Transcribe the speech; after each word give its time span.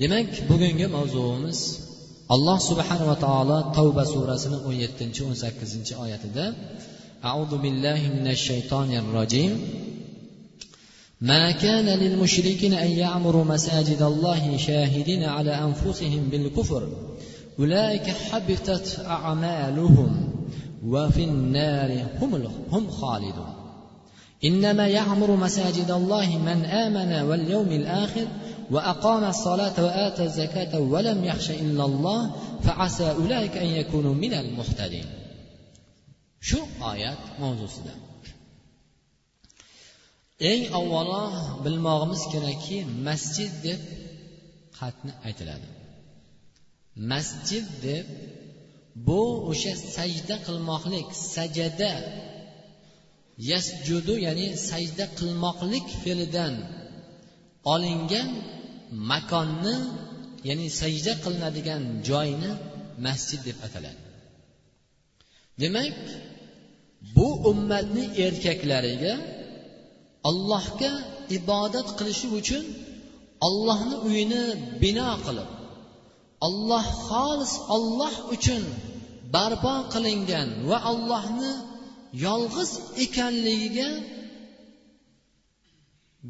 demak 0.00 0.28
bugungi 0.50 0.86
mavzuimiz 0.96 1.58
alloh 2.34 2.58
subhanava 2.68 3.16
taolo 3.24 3.58
tavba 3.76 4.04
surasini 4.12 4.58
o'n 4.68 4.76
yettinchi 4.82 5.20
o'n 5.28 5.36
sakkizinchi 5.42 5.94
oyatida 6.04 6.44
audu 7.32 7.56
billahi 7.64 8.06
minash 8.16 8.42
shaytonir 8.48 9.06
rojim 9.18 9.52
ما 11.20 11.50
كان 11.50 11.88
للمشركين 12.02 12.74
أن 12.74 12.90
يعمروا 12.90 13.44
مساجد 13.44 14.02
الله 14.02 14.56
شاهدين 14.56 15.24
على 15.24 15.50
أنفسهم 15.50 16.28
بالكفر 16.30 16.88
أولئك 17.58 18.06
حبطت 18.08 18.86
أعمالهم 19.06 20.10
وفي 20.86 21.24
النار 21.24 21.90
هم 22.20 22.32
هم 22.72 22.90
خالدون 22.90 23.52
إنما 24.44 24.86
يعمر 24.88 25.36
مساجد 25.36 25.90
الله 25.90 26.38
من 26.38 26.64
آمن 26.64 27.28
واليوم 27.28 27.68
الآخر 27.68 28.26
وأقام 28.71 29.23
الصلاة 29.23 29.83
وآتى 29.85 30.23
الزكاة 30.23 30.79
ولم 30.79 31.23
يخش 31.23 31.49
إلا 31.51 31.85
الله 31.85 32.35
فعسى 32.63 33.11
أولئك 33.11 33.57
أن 33.57 33.67
يكونوا 33.67 34.13
من 34.13 34.33
المهتدين 34.33 35.05
شو 36.41 36.59
آيات 36.81 37.17
موضوع 37.39 37.67
سلام 37.67 38.11
eng 40.49 40.63
avvalo 40.79 41.23
bilmog'imiz 41.63 42.23
kerakki 42.33 42.77
masjid 43.07 43.51
deb 43.65 43.81
xatni 44.79 45.11
aytiladi 45.27 45.67
masjid 47.11 47.65
deb 47.87 48.05
bu 49.07 49.21
o'sha 49.51 49.73
sajda 49.95 50.35
qilmoqlik 50.47 51.07
sajada 51.35 51.93
yasjudu 53.51 54.15
ya'ni 54.25 54.47
sajda 54.69 55.05
qilmoqlik 55.19 55.87
fe'lidan 56.03 56.53
olingan 57.72 58.28
makonni 59.10 59.76
ya'ni 60.48 60.66
sajda 60.80 61.12
qilinadigan 61.24 61.82
joyni 62.08 62.50
masjid 63.04 63.40
deb 63.48 63.58
ataladi. 63.66 64.02
Demak 65.60 65.96
bu 67.16 67.28
ummatni 67.50 68.04
erkaklariga 68.26 69.14
allohga 70.30 70.92
ibodat 71.38 71.88
qilishi 71.98 72.26
uchun 72.38 72.64
ollohni 73.48 73.96
uyini 74.08 74.44
bino 74.82 75.10
qilib 75.26 75.50
olloh 76.46 76.86
xolis 77.08 77.52
olloh 77.76 78.14
uchun 78.34 78.62
barpo 79.34 79.74
qilingan 79.92 80.48
va 80.68 80.78
allohni 80.90 81.52
yolg'iz 82.26 82.70
ekanligiga 83.04 83.88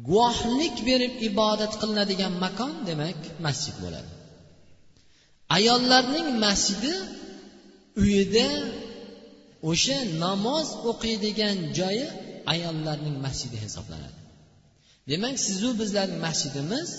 guvohlik 0.05 0.75
berib 0.89 1.13
ibodat 1.29 1.73
qilinadigan 1.81 2.33
makon 2.43 2.73
demak 2.89 3.19
masjid 3.45 3.75
bo'ladi. 3.83 4.11
Ayollarning 5.57 6.27
masjidi 6.45 6.93
uyida 8.01 8.47
o'sha 9.71 9.97
namoz 10.25 10.67
o'qiydigan 10.91 11.57
joyi 11.79 12.05
ayollarning 12.53 13.17
masjidi 13.25 13.57
hisoblanadi. 13.65 14.19
Demak 15.11 15.35
sizu 15.47 15.69
bizlarning 15.81 16.19
masjidimiz 16.27 16.89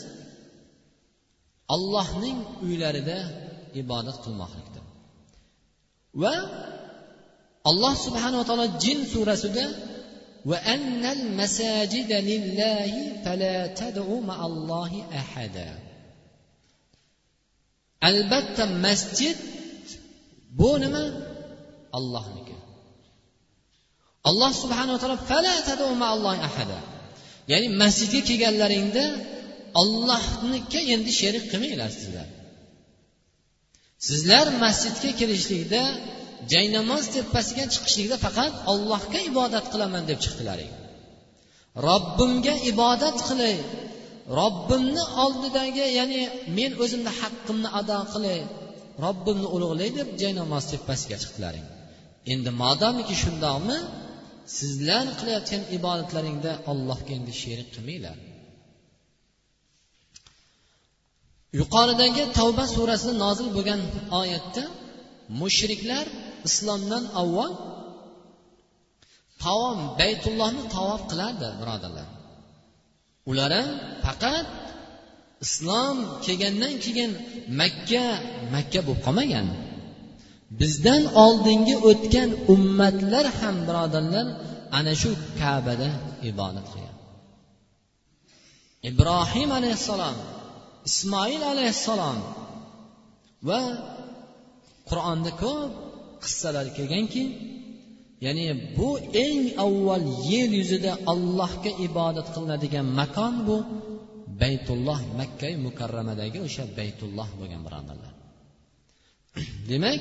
allohning 1.74 2.38
uylarida 2.66 3.18
ibodat 3.82 4.16
qilmoqlikdir. 4.24 4.84
Va 6.22 6.34
alloh 7.70 7.94
subhanava 8.06 8.44
taolo 8.48 8.66
jin 8.84 8.98
surasida 9.12 9.64
وأن 10.45 11.05
المساجد 11.05 12.11
لله 12.11 12.91
فلا 13.25 13.57
تدعوا 13.67 14.21
مع 14.21 14.45
الله 14.45 14.91
أحدا 15.21 15.71
albatta 18.09 18.63
masjid 18.85 19.37
bu 20.59 20.71
nima 20.83 21.03
ollohniki 21.97 22.55
alloh 24.29 24.51
subhanava 24.61 24.97
taolo 25.03 25.17
fala 25.31 25.51
ahada 26.49 26.79
ya'ni 27.51 27.67
masjidga 27.81 28.21
kelganlaringda 28.29 29.03
ollohnika 29.81 30.79
endi 30.93 31.11
sherik 31.19 31.43
qilmanglar 31.51 31.89
sizlar 31.99 32.27
sizlar 34.07 34.45
masjidga 34.63 35.09
kirishlikda 35.19 35.81
jaynamoz 36.52 37.04
tepasiga 37.16 37.64
chiqishlikda 37.72 38.16
faqat 38.24 38.52
ollohga 38.72 39.20
ibodat 39.30 39.64
qilaman 39.72 40.02
deb 40.10 40.18
chiqdilaring 40.24 40.72
robbimga 41.86 42.54
ibodat 42.72 43.18
qilay. 43.28 43.56
Robbimni 44.40 45.04
oldidagi 45.24 45.86
ya'ni 45.98 46.22
men 46.56 46.72
o'zimni 46.82 47.12
haqqimni 47.20 47.68
ado 47.80 47.98
qilay. 48.12 48.40
Robbimni 49.04 49.48
ulug'lay 49.56 49.90
deb 49.98 50.08
jaynamoz 50.22 50.64
tepasiga 50.72 51.16
chiqdilaring 51.22 51.66
endi 52.32 52.50
modomiki 52.62 53.14
shundoqmi? 53.22 53.78
Sizlar 54.58 55.06
qilayotgan 55.18 55.62
ibodatlaringda 55.76 56.52
allohga 56.70 57.12
endi 57.18 57.32
sherik 57.42 57.68
qilmanglar. 57.74 58.16
Yuqoridagi 61.60 62.24
tavba 62.38 62.64
surasida 62.74 63.14
nozil 63.24 63.48
bo'lgan 63.56 63.80
oyatda 64.20 64.64
mushriklar 65.40 66.06
islomdan 66.48 67.04
avval 67.20 67.52
tavom 69.44 69.78
baytullohni 70.00 70.62
tavob 70.74 71.02
qilardi 71.10 71.48
birodarlar. 71.60 72.08
Ular 73.30 73.50
ham 73.58 73.68
faqat 74.04 74.46
islom 75.44 75.96
kelgandan 76.24 76.74
keyin 76.84 77.10
makka 77.60 78.06
makka 78.54 78.80
bo'lib 78.86 79.00
qolmagan. 79.06 79.46
Bizdan 80.60 81.02
oldingi 81.24 81.76
o'tgan 81.90 82.30
ummatlar 82.54 83.26
ham 83.38 83.56
birodarlar 83.68 84.26
ana 84.78 84.92
shu 85.02 85.10
kabada 85.40 85.88
ibodat 86.30 86.66
qilgan. 86.72 86.96
Ibrohim 88.90 89.50
alayhissalom 89.58 90.16
ismoil 90.88 91.42
alayhissalom 91.52 92.18
va 93.48 93.60
qur'onda 94.90 95.30
ko'p 95.42 95.72
qissalar 96.22 96.66
kelganki 96.76 97.22
ya'ni 98.26 98.46
bu 98.78 98.90
eng 99.26 99.42
avval 99.66 100.06
yer 100.32 100.50
yuzida 100.60 100.92
allohga 101.12 101.70
ibodat 101.86 102.26
qilinadigan 102.34 102.86
makon 103.00 103.34
bu 103.48 103.56
baytulloh 104.42 105.00
makka 105.20 105.48
mukarramadagi 105.66 106.38
o'sha 106.46 106.64
baytulloh 106.78 107.28
bo'lgan 107.38 107.60
birodarlar. 107.66 108.12
Demak 109.70 110.00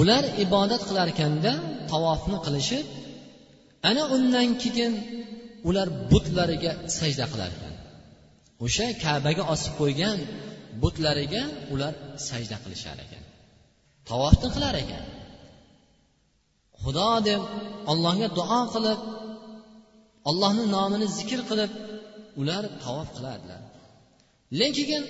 ular 0.00 0.24
ibodat 0.44 0.82
qilarkanda 0.88 1.52
tavofni 1.90 2.38
qilishib 2.46 2.86
ana 3.90 4.02
undan 4.16 4.48
keyin 4.62 4.92
ular 5.68 5.88
butlariga 6.12 6.72
sajda 6.98 7.24
qilar 7.32 7.50
ekan 7.56 7.74
o'sha 8.64 8.86
kabaga 9.04 9.42
osib 9.54 9.72
qo'ygan 9.80 10.18
butlariga 10.82 11.42
ular 11.74 11.92
sajda 12.28 12.56
qilishar 12.64 12.96
ekan. 13.04 13.21
Tavofni 14.08 14.48
qilar 14.54 14.74
ekan. 14.82 15.04
Xudo 16.82 17.10
deb 17.28 17.42
allohga 17.92 18.28
duo 18.38 18.60
qilib 18.74 19.00
allohni 20.30 20.64
nomini 20.76 21.06
zikr 21.18 21.40
qilib 21.50 21.72
ular 22.40 22.62
tavof 22.84 23.08
qilardilar. 23.16 23.60
Lekin 24.60 25.02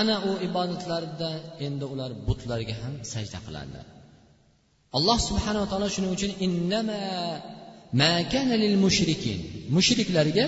ana 0.00 0.16
u 0.30 0.32
ibodatlarida 0.48 1.30
endi 1.66 1.84
ular 1.92 2.10
butlarga 2.26 2.74
ham 2.82 2.94
sajda 3.12 3.38
qiladilar 3.46 3.86
alloh 4.96 5.18
subhanava 5.28 5.66
taolo 5.72 5.88
shuning 5.94 6.12
uchun 6.16 6.32
innama 6.46 7.00
ma 8.00 8.12
kana 8.32 8.54
lil 8.62 8.76
mushrikin 8.84 9.38
mushriklarga 9.76 10.46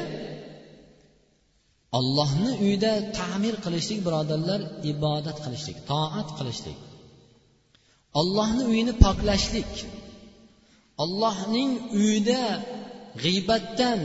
ollohni 1.98 2.50
uyida 2.64 2.92
ta'mir 3.18 3.54
qilishlik 3.64 4.00
birodarlar 4.06 4.60
ibodat 4.92 5.38
qilishlik 5.44 5.76
toat 5.90 6.28
qilishlik. 6.38 6.78
Ollohni 8.20 8.62
uyini 8.70 8.92
poklashlik 9.04 9.72
ollohning 11.02 11.70
uyida 11.98 12.42
g'iybatdan 13.22 14.00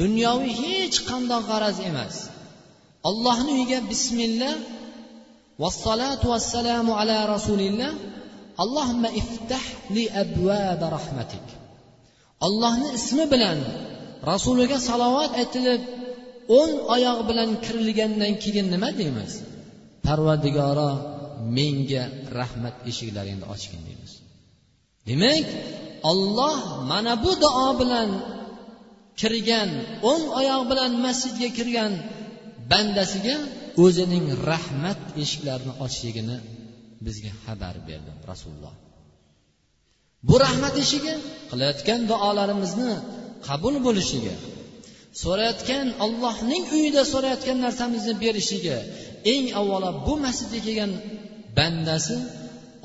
dunyoviy 0.00 0.54
hech 0.64 0.96
qanday 1.10 1.40
g'araz 1.50 1.78
emas. 1.90 2.16
Ollohni 3.08 3.50
uyiga 3.56 3.78
bismillah 3.90 4.54
vassalatu 5.62 6.26
vassalamu 6.32 6.92
ala 7.00 7.16
rasulillah. 7.34 7.92
Allohimma 8.62 9.10
iftah 9.20 9.64
li 9.94 10.04
abvaba 10.22 10.86
rahmatik. 10.96 11.46
Allohni 12.46 12.88
ismi 12.98 13.24
bilan 13.32 13.58
rasuliga 14.32 14.78
salovat 14.88 15.32
aytilib 15.40 15.82
o'ng 16.58 16.74
oyoq 16.94 17.18
bilan 17.28 17.50
kirilgandan 17.64 18.32
keyin 18.42 18.66
nima 18.74 18.90
deymiz? 19.00 19.32
Parvardigoro 20.06 20.90
menga 21.56 22.04
rahmat 22.38 22.76
eshiklaringni 22.90 23.46
ochgin 23.54 23.80
deymiz. 23.88 24.12
Demak 25.08 25.46
olloh 26.10 26.58
mana 26.90 27.12
bu 27.24 27.32
duo 27.42 27.68
bilan 27.80 28.10
kirgan 29.20 29.70
o'ng 30.10 30.24
oyoq 30.40 30.62
bilan 30.70 30.92
masjidga 31.06 31.48
kirgan 31.58 31.92
bandasiga 32.70 33.36
o'zining 33.84 34.26
rahmat 34.50 35.00
eshiklarini 35.22 35.72
ochishligini 35.84 36.36
bizga 37.06 37.32
xabar 37.44 37.74
berdi 37.88 38.10
rasululloh. 38.30 38.74
Bu 40.28 40.34
rahmat 40.44 40.74
eshigi 40.84 41.14
qilayotgan 41.50 42.00
duolarimizni 42.10 42.92
qabul 43.48 43.74
bo'lishiga 43.86 44.36
so'rayotgan 45.22 45.86
ollohning 46.04 46.64
uyida 46.76 47.02
so'rayotgan 47.12 47.58
narsamizni 47.66 48.14
berishiga 48.24 48.76
eng 49.32 49.46
avvalo 49.60 49.90
bu 50.06 50.14
masjidga 50.24 50.60
kelgan 50.66 50.92
bandasi 51.56 52.16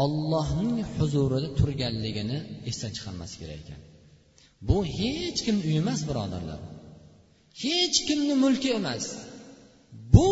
ollohning 0.03 0.77
huzurida 0.95 1.49
turganligini 1.59 2.37
esdan 2.69 2.91
chiqarmasi 2.95 3.35
kerak 3.41 3.59
ekan. 3.63 3.79
Bu 4.67 4.77
hech 4.99 5.39
kimni 5.45 5.63
uyi 5.69 5.77
emas 5.83 5.99
birodarlar. 6.09 6.59
Hech 7.63 7.97
kimni 8.07 8.35
mulki 8.43 8.69
emas. 8.79 9.05
Bu 10.13 10.29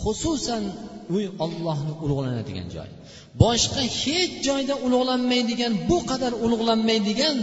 xususan 0.00 0.64
uy 1.14 1.24
ollohni 1.44 1.92
ulug'lanadigan 2.04 2.68
joy. 2.74 2.88
Boshqa 3.42 3.82
hech 4.02 4.32
joyda 4.46 4.74
ulug'lanmaydigan 4.86 5.72
bu 5.88 5.98
qadar 6.10 6.32
ulug'lanmaydigan 6.44 7.36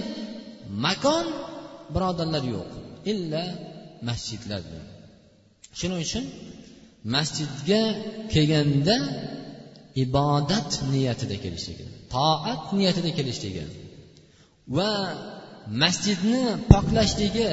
makon 0.85 1.25
birodarlar 1.93 2.43
yo'q. 2.55 2.69
Illa 3.11 3.43
masjidlar. 4.07 4.61
Shuning 5.79 5.99
uchun 6.05 6.25
masjidga 7.15 7.81
kelganda 8.33 8.95
ibodat 10.05 10.71
niyatida 10.91 11.35
kelishligi 11.43 11.85
toat 12.13 12.63
niyatida 12.77 13.11
kelishligi 13.17 13.63
va 14.77 14.91
masjidni 15.83 16.43
poklashligi 16.71 17.49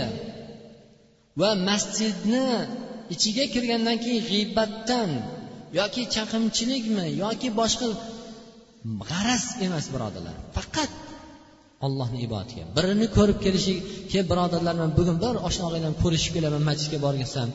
va 1.40 1.50
masjidni 1.68 2.44
ichiga 3.14 3.44
kirgandan 3.54 3.96
keyin 4.04 4.22
g'iybatdan 4.30 5.10
yoki 5.80 6.02
chaqimchilikmi 6.14 7.06
yoki 7.24 7.48
boshqa 7.60 7.88
g'araz 9.10 9.44
emas 9.66 9.86
birodarlar 9.94 10.36
faqat 10.56 10.90
ollohni 11.86 12.18
ibodatiga. 12.26 12.64
Birini 12.76 13.06
ko'rib 13.16 13.38
kelishlik 13.44 13.78
ke 14.12 14.20
birodarlar 14.30 14.74
man 14.82 14.90
bugun 14.98 15.16
bir 15.24 15.34
oshna 15.48 15.66
ko'rishib 16.02 16.32
kelaman 16.36 16.62
masjidga 16.70 16.98
borgizsam 17.06 17.48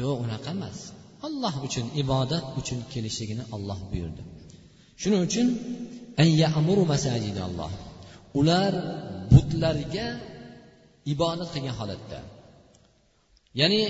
yo'q 0.00 0.16
unaqa 0.24 0.50
emas. 0.56 0.78
Alloh 1.26 1.54
uchun 1.66 1.86
ibodat 2.02 2.44
uchun 2.60 2.80
kelishligini 2.92 3.44
olloh 3.54 3.78
buyurdi. 3.90 4.22
Shuning 5.00 5.22
uchun 5.28 5.48
alloh 7.48 7.72
ular 8.40 8.72
butlarga 9.32 10.06
ibodat 11.12 11.48
qilgan 11.54 11.74
holatda. 11.80 12.18
Ya'ni 13.60 13.80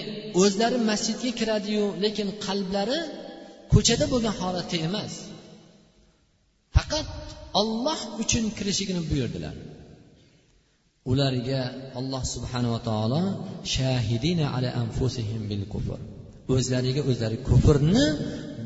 o'zlari 0.43 0.79
masjidga 0.91 1.31
kiradiyu 1.41 1.85
lekin 2.05 2.29
qalblari 2.47 2.99
ko'chada 3.73 4.05
bo'lgan 4.13 4.35
holatda 4.41 4.77
emas. 4.89 5.13
Faqat 6.77 7.09
olloh 7.61 8.01
uchun 8.23 8.45
kirishligini 8.59 9.03
buyurdilar. 9.11 9.57
Ularga 11.11 11.61
alloh 11.99 12.23
subhanava 12.35 12.79
taolo 12.89 13.23
shahidina 13.75 14.47
ala 14.57 14.69
anfusihim 14.83 15.43
bil 15.51 15.65
kufr. 15.75 16.01
O'zlariga 16.55 17.03
o'zlari 17.11 17.37
kufrni 17.49 18.07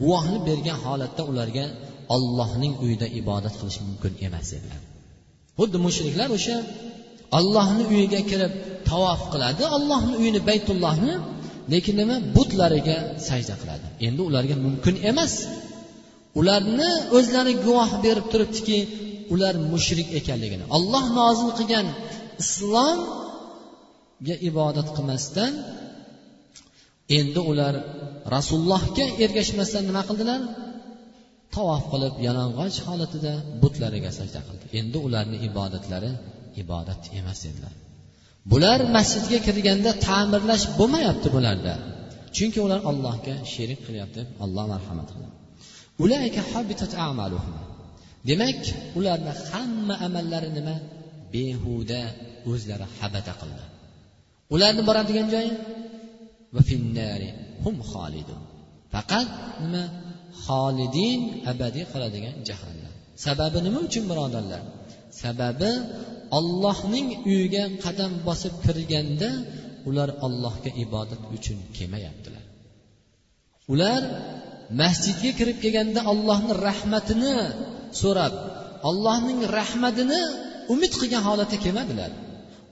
guvohlik 0.02 0.42
bergan 0.50 0.78
holatda 0.84 1.22
ularga 1.30 1.64
ollohning 2.14 2.74
uyida 2.84 3.06
ibodat 3.20 3.54
qilish 3.60 3.78
mumkin 3.88 4.12
emas 4.26 4.48
edi 4.58 4.68
xuddi 5.58 5.76
mushriklar 5.86 6.28
o'sha 6.38 6.56
ollohni 7.38 7.84
uyiga 7.92 8.20
kirib 8.30 8.52
tavof 8.90 9.20
qiladi 9.32 9.62
ollohni 9.76 10.14
uyini 10.22 10.40
baytullohni 10.48 11.14
lekin 11.72 11.94
nima? 12.00 12.16
Butlariga 12.36 12.96
sajda 13.28 13.54
qiladi. 13.60 13.86
Endi 14.06 14.20
ularga 14.28 14.56
mumkin 14.66 14.94
emas. 15.10 15.32
Ularni 16.40 16.90
o'zlari 17.16 17.52
guvoh 17.66 17.90
berib 18.04 18.26
turibdiki 18.32 18.78
ular 19.34 19.54
mushrik 19.72 20.08
ekanligini. 20.20 20.64
Olloh 20.76 21.04
nozil 21.18 21.50
qilgan 21.58 21.86
islomga 22.42 24.34
ibodat 24.50 24.88
qilmasdan 24.96 25.52
endi 27.16 27.40
ular 27.50 27.74
rasulullohga 28.34 29.04
ergashmasdan 29.24 29.84
nima 29.88 30.02
qildilar? 30.08 30.40
Tavof 31.54 31.82
qilib 31.92 32.14
yalang'och 32.26 32.78
holatida 32.88 33.32
butlariga 33.62 34.10
sajda 34.18 34.40
qildi. 34.46 34.64
Endi 34.78 34.98
ularni 35.06 35.36
ibodatlari 35.48 36.10
ibodat 36.62 37.02
emas 37.20 37.40
edilar 37.50 37.74
bular 38.52 38.80
masjidga 38.96 39.38
kirganda 39.46 39.90
ta'mirlash 40.06 40.64
bo'lmayapti 40.78 41.28
bularda. 41.36 41.74
Chunki 42.36 42.58
ular 42.66 42.80
allohga 42.90 43.34
sherik 43.52 43.80
qilyapti 43.86 44.20
alloh 44.44 44.64
marhamat 44.72 45.08
qiladi 45.14 45.36
demak 48.30 48.62
ularni 48.98 49.32
hamma 49.50 49.94
amallari 50.06 50.50
nima? 50.58 50.76
Behuda 51.34 52.00
o'zlari 52.52 52.86
habata 52.98 53.32
qildi. 53.40 53.64
Ularni 54.54 54.82
boradigan 54.88 55.26
joyi? 55.34 55.50
Faqat 58.94 59.28
nima? 59.62 59.84
Xolidin 60.44 61.20
abadiy 61.52 61.84
qoladigan 61.92 62.36
jahannam 62.48 62.94
sababi 63.24 63.58
nima 63.66 63.78
uchun 63.88 64.04
birodarlar? 64.10 64.62
Sababi 65.22 65.72
ollohning 66.38 67.08
uyiga 67.30 67.64
qadam 67.84 68.12
bosib 68.28 68.54
kirganda 68.64 69.30
ular 69.88 70.08
ollohga 70.26 70.70
ibodat 70.84 71.22
uchun 71.36 71.58
kelmayaptilar. 71.76 72.44
Ular 73.72 74.02
masjidga 74.80 75.30
kirib 75.38 75.58
kelganda 75.64 76.00
ollohni 76.12 76.52
rahmatini 76.68 77.36
so'rab 78.02 78.34
ollohning 78.88 79.40
rahmatini 79.58 80.20
umid 80.74 80.92
qilgan 81.00 81.22
holatda 81.28 81.56
kelmadilar. 81.64 82.10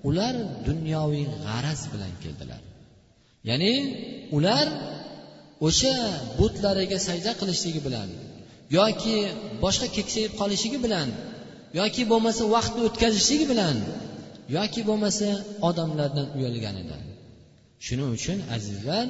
Ular 0.09 0.35
dunyoviy 0.69 1.27
g'araz 1.47 1.81
bilan 1.93 2.13
keldilar. 2.25 2.61
Ya'ni 3.49 3.73
ular 4.37 4.67
o'sha 5.67 5.95
butlariga 6.39 6.99
sajda 7.09 7.33
qilishligi 7.41 7.81
bilan 7.87 8.09
yoki 8.79 9.17
boshqa 9.65 9.87
keksayib 9.97 10.33
qolishligi 10.41 10.79
bilan 10.87 11.09
yoki 11.81 12.03
bo'lmasa 12.13 12.43
vaqtni 12.55 12.81
o'tkazishligi 12.89 13.47
bilan 13.53 13.77
yoki 14.57 14.81
bo'lmasa 14.89 15.29
odamlardan 15.69 16.27
uyalganidan 16.37 17.03
shuning 17.87 18.11
uchun 18.19 18.39
azizlar 18.57 19.07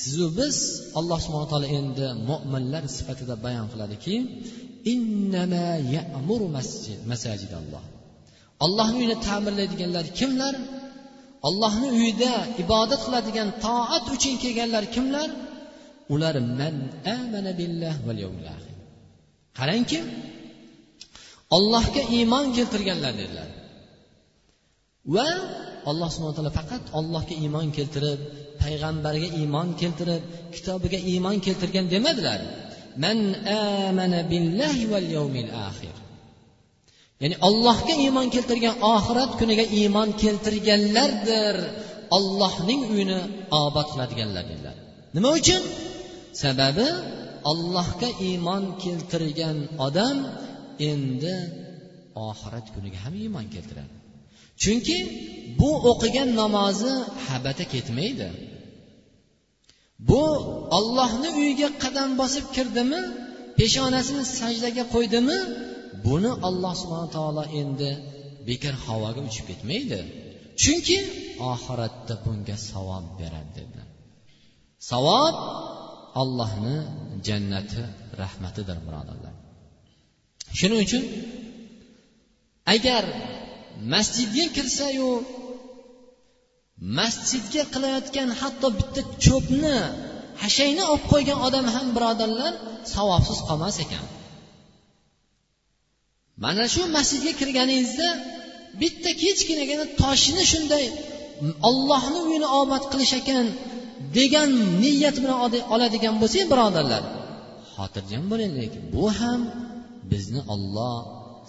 sizu 0.00 0.26
biz 0.38 0.56
alloh 0.98 1.18
subhana 1.24 1.48
taolo 1.52 1.68
endi 1.78 2.06
mo'minlar 2.30 2.84
sifatida 2.96 3.34
bayon 3.44 3.66
qiladiki 3.72 4.14
ollohni 8.64 8.96
uyini 9.00 9.16
ta'mirlaydiganlar 9.28 10.04
kimlar? 10.18 10.54
Ollohni 11.48 11.88
uyida 11.98 12.32
ibodat 12.62 13.00
qiladigan 13.06 13.48
toat 13.64 14.04
uchun 14.14 14.34
kelganlar 14.42 14.84
kimlar? 14.94 15.28
Ular 16.14 16.36
man 16.60 16.76
amana 17.16 17.52
billah 17.60 17.94
val 18.06 18.20
qarangki 19.58 19.98
ollohga 21.56 22.02
iymon 22.16 22.46
keltirganlar 22.56 23.12
dedilar. 23.20 23.48
Va 25.14 25.28
alloh 25.90 26.08
subhana 26.14 26.34
taolo 26.36 26.52
faqat 26.60 26.84
ollohga 26.98 27.34
iymon 27.44 27.66
keltirib 27.76 28.20
payg'ambarga 28.62 29.28
iymon 29.40 29.68
keltirib 29.80 30.22
kitobiga 30.54 30.98
iymon 31.12 31.36
keltirgan 31.46 31.86
demadilar. 31.94 32.40
Man 33.02 33.18
amana 33.88 34.20
billahi 34.32 34.82
val 34.92 35.08
yawmil 35.16 35.50
axir 35.68 35.94
ya'ni 37.22 37.36
ollohga 37.48 37.94
iymon 38.04 38.26
keltirgan 38.34 38.74
oxirat 38.94 39.32
kuniga 39.40 39.64
iymon 39.78 40.08
keltirganlardir. 40.22 41.56
Ollohning 42.16 42.80
uyini 42.92 43.20
obod 43.62 43.86
qiladiganlar 43.92 44.44
dedilar 44.50 44.76
nima 45.16 45.30
uchun? 45.40 45.62
Sababi 46.42 46.88
ollohga 47.50 48.08
iymon 48.28 48.64
keltirgan 48.84 49.58
odam 49.86 50.16
endi 50.90 51.34
oxirat 52.28 52.66
kuniga 52.74 52.98
ham 53.04 53.14
iymon 53.24 53.46
keltiradi. 53.54 53.94
Chunki 54.62 54.98
bu 55.60 55.70
o'qigan 55.90 56.28
namozi 56.40 56.92
habata 57.26 57.64
ketmaydi. 57.74 58.28
Bu 60.08 60.22
ollohni 60.78 61.28
uyiga 61.40 61.68
qadam 61.82 62.10
bosib 62.20 62.46
kirdimi 62.56 63.00
peshonasini 63.58 64.24
sajdaga 64.38 64.84
qo'ydimi 64.94 65.38
buni 66.06 66.30
alloh 66.48 66.72
subhana 66.82 67.08
taolo 67.16 67.44
endi 67.60 67.90
bekor 68.48 68.74
havoga 68.86 69.20
uchib 69.28 69.44
ketmaydi. 69.50 70.00
Chunki 70.62 70.98
oxiratda 71.52 72.14
bunga 72.24 72.56
savob 72.70 73.04
beradi 73.20 73.50
dedi. 73.58 73.82
Savob 74.90 75.34
allohni 76.22 76.76
jannati 77.26 77.82
rahmatidir 78.22 78.78
birodarlar. 78.86 79.34
Shuning 80.58 80.80
uchun 80.86 81.02
agar 82.74 83.04
masjidga 83.92 84.46
kirsayu 84.56 85.10
masjidga 86.98 87.62
qilayotgan 87.74 88.28
hatto 88.40 88.66
bitta 88.78 89.00
cho'pni 89.24 89.76
hashayni 90.42 90.82
olib 90.92 91.04
qo'ygan 91.12 91.38
odam 91.46 91.66
ham 91.74 91.86
birodarlar 91.96 92.52
savobsiz 92.94 93.38
qolmas 93.48 93.76
ekan. 93.84 94.04
Mana 96.44 96.64
shu 96.74 96.82
masjidga 96.96 97.32
kirganingizda 97.40 98.08
bitta 98.80 99.10
kichkinagina 99.22 99.84
toshni 100.02 100.42
shunday 100.52 100.84
ollohni 101.68 102.18
uyini 102.28 102.48
obod 102.60 102.84
qilish 102.92 103.14
ekan 103.20 103.46
degan 104.18 104.50
niyat 104.82 105.16
bilan 105.22 105.38
oladigan 105.74 106.14
bo'lsak 106.22 106.44
birodarlar. 106.52 107.02
Xotirjam 107.74 108.24
bo'laylik 108.32 108.72
bu 108.94 109.04
ham 109.18 109.40
bizni 110.12 110.40
olloh 110.54 110.94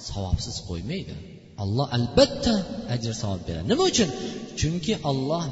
savobsiz 0.10 0.56
qo'ymaydi. 0.70 1.16
Alloh 1.64 1.88
albatta 1.98 2.56
ajr 2.96 3.14
savob 3.22 3.42
beradi. 3.48 3.66
Nima 3.72 3.84
uchun? 3.92 4.10
Chunki 4.60 4.94
olloh 5.10 5.44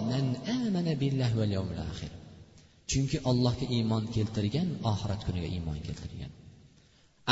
chunki 2.92 3.18
allohga 3.30 3.66
iymon 3.78 4.04
keltirgan 4.16 4.68
oxirat 4.92 5.22
kuniga 5.28 5.50
iymon 5.56 5.78
keltirgan. 5.88 6.32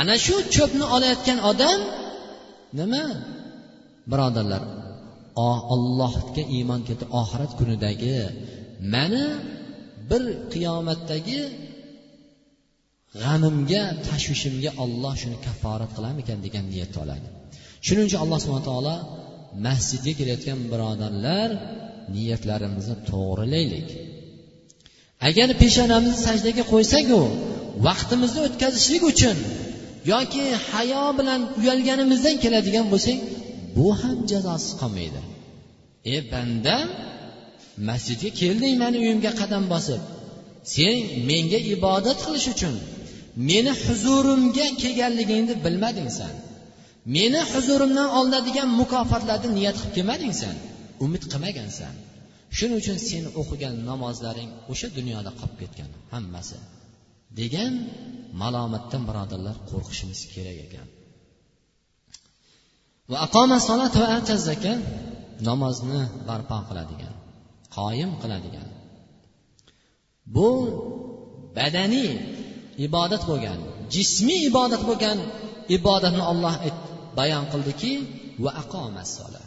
Ana 0.00 0.14
shu 0.24 0.36
cho'pni 0.54 0.84
olayotgan 0.96 1.38
odam 1.50 1.80
nima? 2.78 3.04
Birodarlar 4.10 4.62
oh, 5.44 5.58
ollohga 5.74 6.42
iymon 6.56 6.80
keti 6.88 7.04
oxirat 7.20 7.52
kunidagi 7.58 8.16
mani 8.94 9.24
bir 10.10 10.22
qiyomatdagi 10.52 11.40
g'amimga 13.22 13.82
tashvishimga 14.08 14.70
olloh 14.84 15.14
shuni 15.22 15.38
kafforat 15.46 15.90
qilarmikan 15.96 16.38
degan 16.44 16.64
niyatda 16.72 16.98
oladi. 17.04 17.28
Shuning 17.86 18.04
uchun 18.08 18.20
alloh 18.24 18.38
subhana 18.44 18.64
taolo 18.70 18.96
masjidga 19.66 20.12
kelayotgan 20.18 20.58
birodarlar 20.72 21.48
niyatlarimizni 22.14 22.96
to'g'rilaylik. 23.10 23.88
Agar 25.28 25.48
peshonamizni 25.62 26.20
sajdaga 26.28 26.62
qo'ysaku 26.72 27.20
vaqtimizni 27.86 28.40
o'tkazishlik 28.46 29.02
uchun 29.12 29.36
yoki 30.12 30.44
hayo 30.70 31.02
bilan 31.18 31.40
uyalganimizdan 31.60 32.36
keladigan 32.44 32.86
bo'lsak 32.92 33.18
bu 33.76 33.86
ham 34.00 34.18
jazosiz 34.30 34.72
qolmaydi. 34.80 35.20
E 36.14 36.16
banda 36.32 36.76
masjidga 37.88 38.30
kelding 38.40 38.74
mani 38.82 38.96
uyimga 39.04 39.32
qadam 39.40 39.64
bosib. 39.74 40.02
Sen 40.74 40.96
menga 41.30 41.58
ibodat 41.74 42.18
qilish 42.26 42.48
uchun 42.54 42.74
meni 43.50 43.72
huzurimga 43.84 44.66
kelganligingni 44.82 45.54
bilmading 45.64 46.10
san 46.18 46.34
meni 47.16 47.40
huzurimdan 47.52 48.08
olinadigan 48.18 48.68
mukofotlarni 48.80 49.48
niyat 49.58 49.76
qilib 49.80 49.92
kelmading 49.96 50.34
san 50.42 50.56
umid 51.04 51.22
qilmagansan. 51.32 51.94
Shuning 52.56 52.78
uchun 52.82 52.98
seni 53.08 53.28
o'qigan 53.40 53.74
namozlaring 53.90 54.50
o'sha 54.72 54.88
dunyoda 54.98 55.30
qolib 55.38 55.56
ketgan 55.62 55.90
hammasi. 56.14 56.58
Degan 57.40 57.72
malomatdan 58.42 59.02
birodarlar 59.08 59.56
qo'rqishimiz 59.70 60.20
kerak 60.32 60.58
ekan. 60.66 60.88
Va 63.10 63.16
aqoma 63.26 63.58
solat 63.68 63.94
va 64.00 64.06
ata 64.18 64.34
zaka 64.48 64.72
namozni 65.48 66.00
barpo 66.28 66.58
qiladigan 66.68 67.14
qoyim 67.76 68.10
qiladigan. 68.22 68.68
Bu 70.34 70.48
badaniy 71.58 72.10
ibodat 72.86 73.22
bo'lgan 73.30 73.58
jismiy 73.94 74.40
ibodat 74.50 74.82
bo'lgan 74.88 75.18
ibodatni 75.76 76.22
olloh 76.32 76.54
bayon 77.18 77.44
qildiki 77.52 77.92
va 78.44 78.50
aqoma 78.62 79.04
sola. 79.16 79.42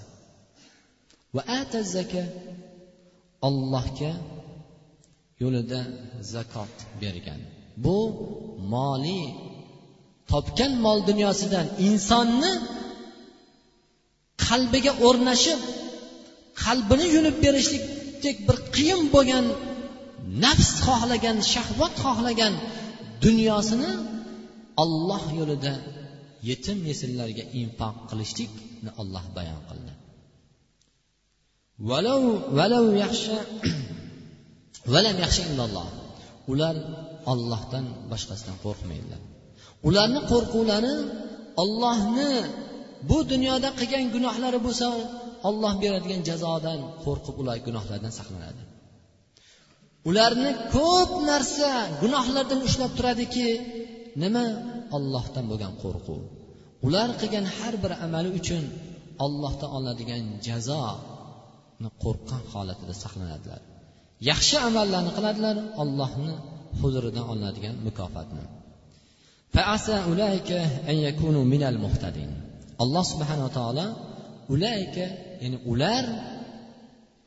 Va 1.35 1.41
ata 1.59 1.79
zaka 1.95 2.23
ollohga 3.47 4.13
yo'lida 5.41 5.81
zakot 6.33 6.73
bergan. 7.01 7.41
Bu 7.83 7.97
moliy 8.73 9.25
topgan 10.31 10.73
mol 10.85 10.99
dunyosidan 11.09 11.67
insonni 11.87 12.53
qalbiga 14.45 14.93
o'rnashib 15.07 15.59
qalbini 16.63 17.05
yulib 17.15 17.37
berishlikdek 17.45 18.37
bir 18.47 18.57
qiyin 18.75 19.01
bo'lgan 19.15 19.45
nafs 20.43 20.69
xohlagan 20.85 21.37
shahvat 21.53 21.93
xohlagan 22.03 22.53
dunyosini 23.25 23.91
olloh 24.83 25.23
yo'lida 25.39 25.73
yetim 26.49 26.79
yesillarga 26.89 27.43
infoq 27.61 27.95
qilishlikni 28.09 28.91
olloh 29.01 29.25
bayon 29.37 29.61
qildi. 29.69 29.93
Valov 31.89 32.23
valov 32.57 32.85
yaxshi 33.03 33.35
valam 34.93 35.15
yaxshi 35.23 35.41
illalloh. 35.49 35.87
Ular 36.51 36.75
ollohdan 37.31 37.85
boshqasidan 38.11 38.57
qo'rqmaydilar. 38.65 39.21
Ularni 39.87 40.21
qo'rquvlari 40.31 40.95
ollohni 41.63 42.31
bu 43.09 43.17
dunyoda 43.31 43.69
qilgan 43.79 44.05
gunohlari 44.15 44.59
bo'lsa 44.65 44.85
olloh 45.49 45.73
beradigan 45.83 46.21
jazodan 46.29 46.79
qo'rqib 47.05 47.35
ular 47.41 47.57
gunohlardan 47.67 48.13
saqlanadi. 48.19 48.61
Ularni 50.09 50.51
ko'p 50.75 51.11
narsa 51.31 51.69
gunohlardan 52.03 52.59
ushlab 52.67 52.91
turadiki 52.97 53.47
nima? 54.23 54.45
Ollohdan 54.97 55.45
bo'lgan 55.51 55.73
qo'rquv. 55.83 56.21
Ular 56.87 57.09
qilgan 57.21 57.45
har 57.57 57.73
bir 57.83 57.91
amali 58.05 58.29
uchun 58.39 58.63
ollohdan 59.25 59.69
oladigan 59.77 60.23
jazoni 60.47 61.89
qo'rqqan 62.03 62.41
holatida 62.53 62.93
saqlanadilar. 63.03 63.61
Yaxshi 64.29 64.57
amallarni 64.69 65.11
qiladilar 65.17 65.55
ollohni 65.81 66.33
huzuridan 66.79 67.23
olinadigan 67.31 67.75
mukofotni. 67.87 68.45
Alloh 72.83 73.03
subhanava 73.13 73.49
taolo 73.59 73.85
ulayka 74.53 75.05
ya'ni 75.43 75.57
ular 75.71 76.03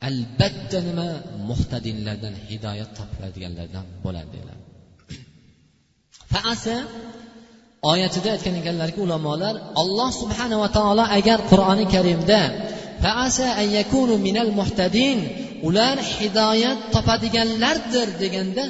albatta 0.09 0.77
nima? 0.87 1.07
Muhtadinlardan 1.49 2.33
hidoyat 2.49 2.89
topiladiganlardan 2.97 3.85
bo'ladi 4.03 4.29
dedilar. 4.33 4.57
Faasa 6.31 6.75
oyatida 7.91 8.29
aytgan 8.35 8.55
ekanlarki 8.61 8.99
ulamolar 9.05 9.55
alloh 9.81 10.09
subhanava 10.21 10.67
taolo 10.77 11.03
agar 11.17 11.39
qur'oni 11.51 11.85
karimda 11.93 12.41
faasa 13.03 13.45
an 13.61 13.67
yakunu 13.79 14.15
minal 14.27 14.51
muhtadin 14.59 15.19
ular 15.67 15.97
hidoyat 16.17 16.79
topadiganlardir 16.95 18.07
deganda 18.23 18.63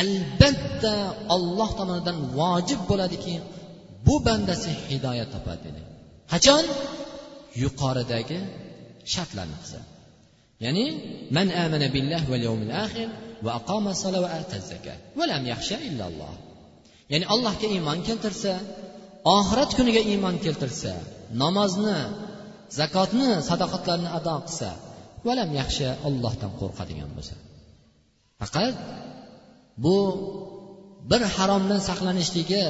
albatta 0.00 0.94
olloh 1.34 1.70
tomonidan 1.78 2.18
vojib 2.38 2.80
bo'ladiki 2.90 3.34
bu 4.06 4.14
bandasi 4.26 4.70
hidoyat 4.90 5.28
topadi 5.34 5.60
dedi. 5.66 5.80
Qachon? 6.32 6.64
Yuqoridagi 7.62 8.38
shartlarni 9.12 9.56
qilsa 9.62 9.80
ya'ni 10.64 10.84
man 11.36 11.48
amana 11.64 11.88
billah 11.96 12.22
val 12.32 12.42
yawmil 12.48 12.72
axir 12.84 13.08
va 13.44 13.50
aqama 13.60 13.92
sala 14.02 14.18
va 14.24 14.30
atazaka 14.40 14.94
va 15.18 15.24
lam 15.32 15.42
yaxsha 15.52 15.76
illalloh 15.88 16.34
ya'ni 17.12 17.26
allohga 17.34 17.66
iymon 17.76 17.98
keltirsa 18.08 18.52
oxirat 19.38 19.70
kuniga 19.78 20.02
iymon 20.12 20.36
keltirsa 20.44 20.92
namozni 21.42 21.98
zakotni 22.78 23.28
sadoqatlarni 23.48 24.08
ado 24.18 24.34
qilsa 24.46 24.70
valam 25.26 25.50
yaxshi 25.60 25.86
ollohdan 26.08 26.52
qo'rqadigan 26.60 27.10
bo'lsa. 27.16 27.34
Faqat 28.40 28.74
bu 29.83 29.97
bir 31.11 31.21
haromdan 31.35 31.81
saqlanishligi 31.89 32.65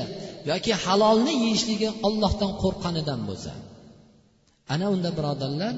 yoki 0.52 0.72
halolni 0.84 1.34
yeyishligi 1.44 1.90
ollohdan 2.08 2.52
qo'rqqanidan 2.64 3.20
bo'lsa 3.30 3.54
ana 4.74 4.86
unda 4.96 5.10
birodarlar 5.18 5.76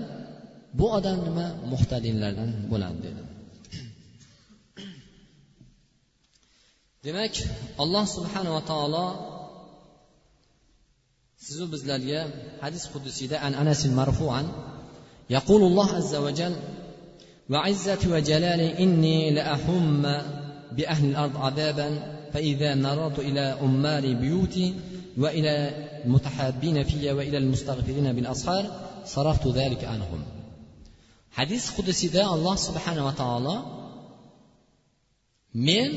bu 0.79 0.85
odam 0.97 1.17
nima 1.27 1.47
muhtadinlardan 1.73 2.49
bo'ladi 2.71 2.99
dedi 3.05 3.21
demak 7.05 7.33
alloh 7.83 8.05
subhanava 8.15 8.61
taolo 8.71 9.07
sizu 11.45 11.65
bizlarga 11.73 12.21
hadis 12.63 12.83
qudusiyda 12.93 13.35
an 13.45 13.51
anas 13.61 13.81
marfuan 13.99 14.45
يقول 15.29 15.61
الله 15.69 15.95
عز 15.95 16.15
وجل 16.15 16.55
وعزة 17.49 17.99
وجلالي 18.13 18.67
إني 18.83 19.31
لأهم 19.31 20.05
بأهل 20.77 21.05
الأرض 21.11 21.37
عذابا 21.37 21.89
فإذا 22.33 22.75
نظرت 22.75 23.19
إلى 23.19 23.57
أمار 23.61 24.13
بيوتي 24.13 24.73
وإلى 25.17 25.53
المتحابين 26.05 26.83
في 26.83 27.11
وإلى 27.11 27.37
المستغفرين 27.37 28.13
بالأسحار 28.13 28.63
صرفت 29.05 29.47
ذلك 29.47 29.83
عنهم 29.83 30.21
hadis 31.37 31.63
qudusida 31.75 32.21
alloh 32.35 32.55
subhanava 32.67 33.11
taolo 33.21 33.55
men 35.67 35.89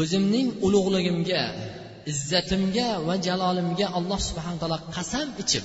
o'zimning 0.00 0.48
ulug'ligimga 0.66 1.42
izzatimga 2.12 2.88
va 3.08 3.14
jalolimga 3.26 3.86
alloh 3.98 4.18
subhana 4.28 4.56
taolo 4.62 4.78
qasam 4.96 5.28
ichib 5.42 5.64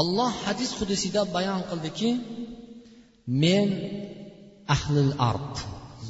olloh 0.00 0.30
hadis 0.44 0.70
qudusida 0.80 1.20
bayon 1.36 1.60
qildiki 1.70 2.10
men 3.42 3.68
ahlil 4.75 5.11
ard 5.31 5.55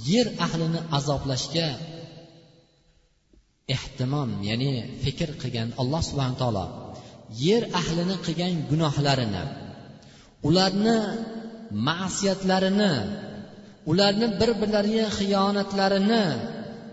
yer 0.10 0.28
ahlini 0.46 0.80
azoblashga 0.98 1.68
ehtimom 3.76 4.30
ya'ni 4.50 4.72
fikr 5.04 5.30
qilgan 5.42 5.70
alloh 5.82 6.02
subhana 6.10 6.36
taolo 6.42 6.66
yer 7.46 7.64
ahlini 7.82 8.16
qilgan 8.26 8.54
gunohlarini 8.72 9.44
ularni 10.48 10.98
ma'siyatlarini 11.88 12.94
ularni 13.92 14.28
bir 14.40 14.50
birlariga 14.62 15.06
xiyonatlarini 15.18 16.24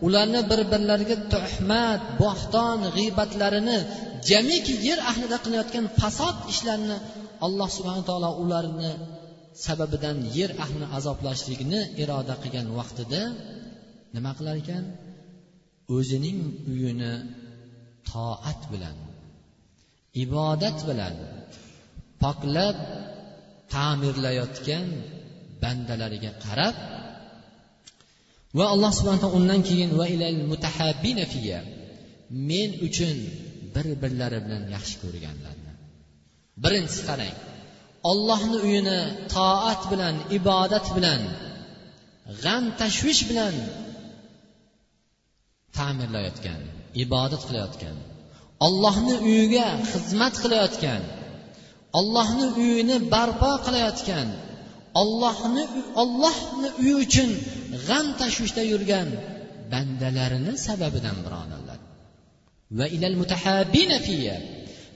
ularni 0.07 0.41
bir 0.51 0.61
birlariga 0.73 1.17
tuhmat 1.33 2.03
bo'xton 2.23 2.79
g'iybatlarini 2.97 3.79
jamiki 4.29 4.75
yer 4.89 4.99
ahlida 5.11 5.37
qilayotgan 5.45 5.87
fasod 6.01 6.37
ishlarini 6.53 6.97
alloh 7.47 7.69
subhana 7.77 8.03
taolo 8.09 8.31
ularni 8.45 8.93
sababidan 9.67 10.17
yer 10.37 10.51
ahlini 10.65 10.89
azoblashlikni 10.99 11.81
iroda 12.03 12.35
qilgan 12.43 12.67
vaqtida 12.79 13.23
nima 14.15 14.33
qilar 14.39 14.57
ekan? 14.63 14.85
O'zining 15.97 16.39
uyini 16.73 17.13
toat 18.11 18.61
bilan 18.73 18.97
ibodat 20.25 20.79
bilan 20.89 21.15
poklab 22.23 22.77
ta'mirlayotgan 23.75 24.87
bandalariga 25.63 26.33
qarab 26.45 26.77
va 28.59 28.65
alloh 28.75 28.91
subhana 28.99 29.21
taolo 29.23 29.37
undan 29.41 29.61
keyin 29.69 29.91
va 30.01 30.07
ilal 30.15 30.41
mutahabbinafiya 30.51 31.59
men 32.49 32.71
uchun 32.87 33.17
bir 33.75 33.87
birlari 34.03 34.39
bilan 34.45 34.63
yaxshi 34.75 34.97
ko'rganlarni. 35.03 35.73
Birinchisi 36.65 37.03
qarang. 37.11 37.37
Ollohni 38.11 38.59
uyini 38.67 39.01
toat 39.35 39.83
bilan 39.91 40.17
ibodat 40.39 40.87
bilan 40.97 41.23
g'am 42.43 42.65
tashvish 42.81 43.23
bilan 43.31 43.55
ta'mirlayotgan 45.77 46.61
ibodat 47.05 47.43
qilayotgan 47.49 47.97
ollohni 48.67 49.15
uyiga 49.29 49.69
xizmat 49.91 50.35
qilayotgan 50.43 51.03
ollohni 51.99 52.47
uyini 52.61 52.97
barpo 53.13 53.53
qilayotgan 53.67 54.29
ollohni 55.03 55.65
ollohni 56.03 56.69
uyi 56.81 56.95
uchun 57.05 57.31
g'am 57.87 58.07
tashvishda 58.21 58.63
yurgan 58.73 59.09
bandalarini 59.73 60.53
sababidan 60.67 61.17
birodarlar. 61.25 61.79
Va 62.79 62.87
ilal 62.97 63.17
mutahabbina 63.23 63.99
fiya 64.07 64.37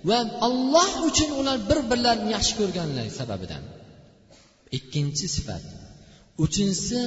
va 0.08 0.18
alloh 0.46 0.90
uchun 1.08 1.30
ular 1.40 1.56
bir 1.70 1.80
birlarini 1.90 2.30
yaxshi 2.36 2.54
ko'rganligi 2.60 3.12
sababidan. 3.20 3.62
Ikkinchi 4.78 5.26
sifat. 5.36 5.64
Uchinchisi 6.44 7.00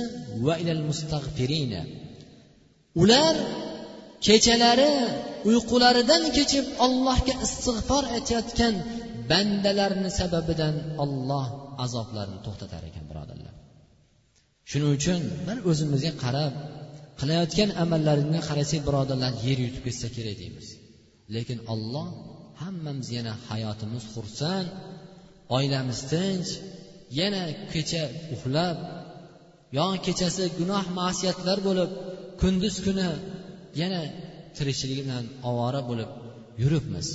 va 0.45 0.53
ilal 0.62 0.83
mustag'firina. 0.89 1.81
Ular 3.01 3.36
kechalari 4.27 4.91
uyqularidan 5.50 6.24
kechib 6.38 6.65
allohga 6.86 7.33
istig'for 7.45 8.03
aytayotgan 8.15 8.75
bandalarni 9.31 10.10
sababidan 10.19 10.75
olloh 11.03 11.45
azoblarini 11.86 12.39
to'xtatar 12.45 12.81
ekan 12.89 13.05
birodarlar. 13.12 13.53
Shuning 14.69 14.91
uchun 14.98 15.21
bir 15.48 15.57
o'zimizga 15.69 16.12
qarab 16.24 16.53
qilayotgan 17.19 17.69
amallaringni 17.83 18.41
qarasak 18.50 18.81
birodarlar 18.88 19.31
yer 19.48 19.57
yutib 19.65 19.83
ketsa 19.88 20.07
kerak 20.15 20.36
deymiz. 20.41 20.67
Lekin 21.36 21.60
olloh 21.74 22.07
hammamiz 22.63 23.08
yana 23.18 23.34
hayotimiz 23.48 24.03
xursand 24.13 24.68
oilamiz 25.58 26.00
tinch 26.12 26.50
yana 27.20 27.44
kecha 27.74 28.03
uxlab 28.36 28.77
yo 29.77 29.86
kechasi 30.06 30.44
gunoh 30.60 30.86
masiyatlar 31.01 31.58
bo'lib 31.68 31.91
kunduz 32.41 32.75
kuni 32.86 33.10
yana 33.82 34.01
tirikchilik 34.58 35.00
bilan 35.06 35.26
ovora 35.50 35.82
bo'lib 35.89 36.10
yuribmiz. 36.62 37.08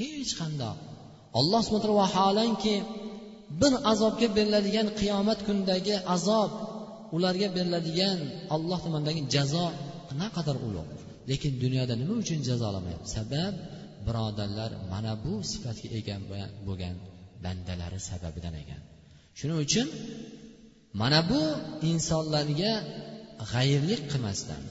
Hech 0.00 0.32
qandoq. 0.40 0.76
Alloh 1.38 1.60
subhana 1.66 1.94
vaholanki 2.00 2.74
bir 3.60 3.72
azobga 3.92 4.26
beriladigan 4.36 4.88
qiyomat 5.00 5.38
kunidagi 5.46 5.94
azob 6.14 6.50
ularga 7.16 7.48
beriladigan 7.56 8.18
alloh 8.54 8.78
tomonidagi 8.84 9.22
jazo 9.34 9.66
naqadar 10.20 10.56
ulug' 10.68 10.90
lekin 11.30 11.52
dunyoda 11.64 11.94
nima 12.00 12.14
uchun 12.22 12.40
jazolamayapti 12.48 13.08
sabab 13.16 13.54
birodarlar 14.08 14.70
mana 14.92 15.12
bu 15.24 15.32
sifatga 15.50 15.88
ega 15.98 16.16
bo'lgan 16.66 16.96
bandalari 17.44 18.00
sababidan 18.10 18.54
ekan 18.62 18.82
shuning 19.38 19.58
uchun 19.66 19.86
mana 21.00 21.20
bu 21.30 21.40
insonlarga 21.90 22.72
g'ayrlik 23.52 24.02
qilmasdan 24.12 24.62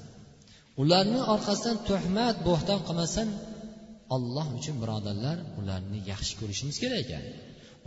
ularni 0.82 1.20
orqasidan 1.34 1.78
tuhmat 1.90 2.36
bo'xton 2.48 2.80
qilmasdan 2.88 3.30
alloh 4.16 4.48
uchun 4.60 4.76
birodarlar 4.84 5.38
ularni 5.60 6.00
yaxshi 6.12 6.34
ko'rishimiz 6.40 6.78
kerak 6.84 7.00
ekan. 7.06 7.24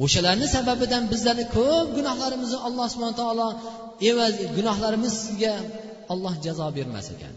O'shalarni 0.05 0.47
sababidan 0.57 1.03
bizlarni 1.13 1.45
ko'p 1.57 1.87
gunohlarimizni 1.97 2.59
alloh 2.67 2.87
subhana 2.93 3.17
taolo 3.23 3.49
evaz 4.11 4.35
gunohlarimizga 4.57 5.55
olloh 6.13 6.35
jazo 6.45 6.67
bermas 6.77 7.07
ekan. 7.15 7.35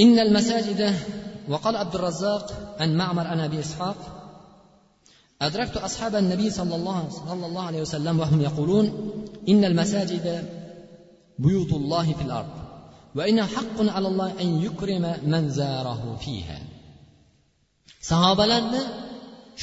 إن 0.00 0.18
المساجد 0.18 0.94
وقال 1.48 1.76
عبد 1.76 1.94
الرزاق 1.94 2.76
عن 2.80 2.96
معمر 2.96 3.26
عن 3.26 3.40
أبي 3.40 3.60
إسحاق 3.60 3.96
أدركت 5.42 5.76
أصحاب 5.76 6.14
النبي 6.16 6.50
صلى 6.50 6.74
الله, 6.76 7.08
صلى 7.08 7.46
الله 7.46 7.62
عليه 7.62 7.80
وسلم 7.80 8.20
وهم 8.20 8.40
يقولون 8.40 9.12
إن 9.48 9.64
المساجد 9.64 10.48
بيوت 11.38 11.72
الله 11.72 12.12
في 12.12 12.22
الأرض 12.22 12.64
وإن 13.14 13.44
حق 13.44 13.80
على 13.80 14.08
الله 14.08 14.40
أن 14.40 14.62
يكرم 14.62 15.16
من 15.22 15.50
زاره 15.50 16.16
فيها 16.20 16.58
sahobalarni 18.10 18.82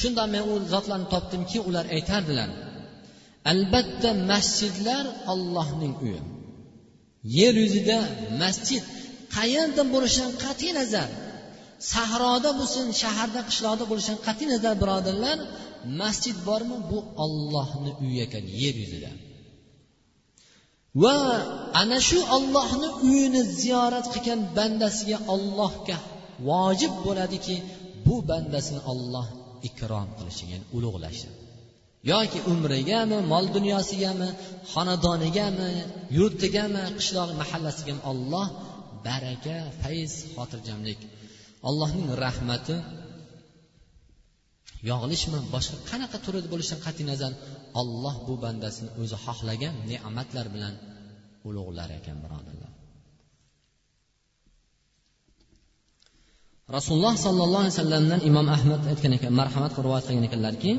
shundan 0.02 0.30
men 0.34 0.44
u 0.52 0.54
zotlarni 0.74 1.08
topdimki 1.14 1.60
ular 1.70 1.86
aytardilar 1.96 2.50
albatta 3.52 4.10
masjidlar 4.32 5.06
ollohning 5.34 5.94
uyi. 6.06 6.22
Yer 7.38 7.56
yuzida 7.64 8.00
masjid 8.42 8.84
qayerda 9.36 9.84
bo'lishidan 9.94 10.34
qat'iy 10.44 10.72
nazar. 10.80 11.10
Sahroda 11.94 12.50
bo'lsin 12.60 12.86
shaharda 13.02 13.42
qishloqda 13.50 13.86
bo'lishidan 13.92 14.20
qat'iy 14.28 14.48
nazar 14.54 14.74
birodarlar. 14.82 15.38
Masjid 16.02 16.38
bormi? 16.48 16.78
Bu 16.92 17.00
ollohni 17.26 17.92
uyi 18.04 18.18
ekan 18.26 18.46
yer 18.62 18.76
yuzida. 18.84 19.12
Va 21.04 21.18
ana 21.82 22.00
shu 22.10 22.20
ollohni 22.38 22.88
uyini 23.08 23.42
ziyorat 23.60 24.06
qilgan 24.14 24.40
bandasiga 24.58 25.18
ollohga 25.34 25.98
vojib 26.50 26.94
bo'ladiki 27.06 27.56
bu 28.06 28.16
bandasini 28.30 28.82
olloh 28.92 29.28
ikrom 29.70 30.08
qilishi 30.18 30.46
ya'ni 30.52 30.66
ulug'lashi 30.78 31.30
yoki 32.12 32.40
umrigami 32.52 33.18
mol 33.32 33.46
dunyosigami 33.58 34.30
xonadonigami 34.74 35.72
yurtigami 36.18 36.84
qishloq 36.98 37.30
mahallasigami 37.42 38.02
olloh 38.12 38.48
baraka 39.07 39.57
fayz 39.83 40.13
xotirjamlik 40.35 41.01
allohning 41.69 42.09
rahmati 42.25 42.77
yog'ilishmi 44.91 45.39
boshqa 45.55 45.77
qanaqa 45.91 46.17
turida 46.25 46.49
bo'lishidan 46.53 46.81
qat'iy 46.87 47.07
nazar 47.13 47.33
olloh 47.81 48.15
bu 48.27 48.35
bandasini 48.45 48.91
o'zi 49.03 49.17
xohlagan 49.25 49.75
ne'matlar 49.91 50.47
bilan 50.55 50.75
ulug'lar 51.49 51.89
ekan 51.99 52.17
birodarlar 52.25 52.73
rasululloh 56.77 57.15
sollallohu 57.27 57.63
alayhi 57.63 57.77
vasallamdan 57.77 58.21
imom 58.31 58.47
ahmad 58.57 58.81
aytgan 58.91 59.13
ekan 59.19 59.33
marhamat 59.41 59.71
qilib 59.73 59.87
rivoyat 59.87 60.05
qilgan 60.09 60.27
ekanlarki 60.31 60.73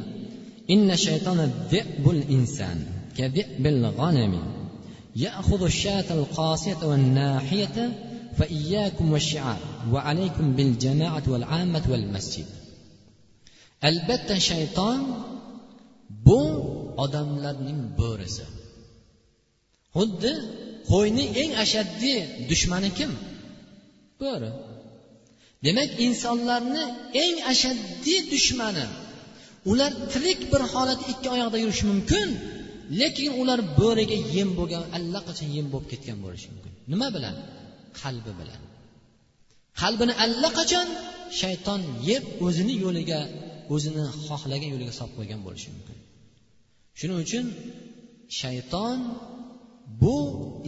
inna 0.73 0.95
shaytona 1.05 1.45
di'bul 1.73 2.21
insan 2.38 2.79
كذئب 3.17 3.67
الغنم 3.67 4.33
يأخذ 5.15 5.63
الشاة 5.63 6.13
القاسية 6.13 6.81
والناحية 6.83 7.77
فإياكم 8.38 9.12
والشعار 9.13 9.60
وعليكم 9.91 10.45
بالجماعة 10.53 11.23
والعامة 11.27 11.83
والمسجد 11.91 12.45
albatta 13.89 14.36
shayton 14.49 14.99
bu 16.27 16.41
odamlarning 17.03 17.81
bo'risi 17.99 18.45
xuddi 19.95 20.33
qo'yning 20.91 21.29
eng 21.41 21.51
ashaddiy 21.63 22.19
dushmani 22.49 22.89
kim 22.97 23.12
bo'ri 24.21 24.49
demak 25.65 25.89
insonlarni 26.05 26.83
eng 27.23 27.36
ashaddiy 27.53 28.19
dushmani 28.33 28.86
ular 29.71 29.91
tirik 30.12 30.39
bir 30.51 30.62
holatda 30.73 31.07
ikki 31.13 31.27
oyoqda 31.36 31.57
yurishi 31.63 31.86
mumkin 31.91 32.27
lekin 33.01 33.31
ular 33.41 33.60
bo'riga 33.79 34.17
yem 34.36 34.49
bo'lgan 34.60 34.83
allaqachon 34.97 35.49
yem 35.57 35.67
bo'lib 35.73 35.88
ketgan 35.93 36.17
bo'lishi 36.25 36.47
mumkin 36.53 36.73
nima 36.91 37.07
bilan 37.15 37.36
Qalbi 38.00 38.33
bilan. 38.40 38.62
Qalbini 39.81 40.14
allaqachon 40.24 40.88
shayton 41.40 41.81
yeb 42.11 42.24
o'zini 42.46 42.74
yo'liga 42.85 43.20
o'zini 43.74 44.05
xohlagan 44.26 44.68
yo'liga 44.74 44.92
solib 44.98 45.14
qo'ygan 45.18 45.40
bo'lishi 45.46 45.68
mumkin. 45.74 45.98
Shuning 46.98 47.18
uchun 47.26 47.46
shayton 48.40 48.98
bu 50.02 50.16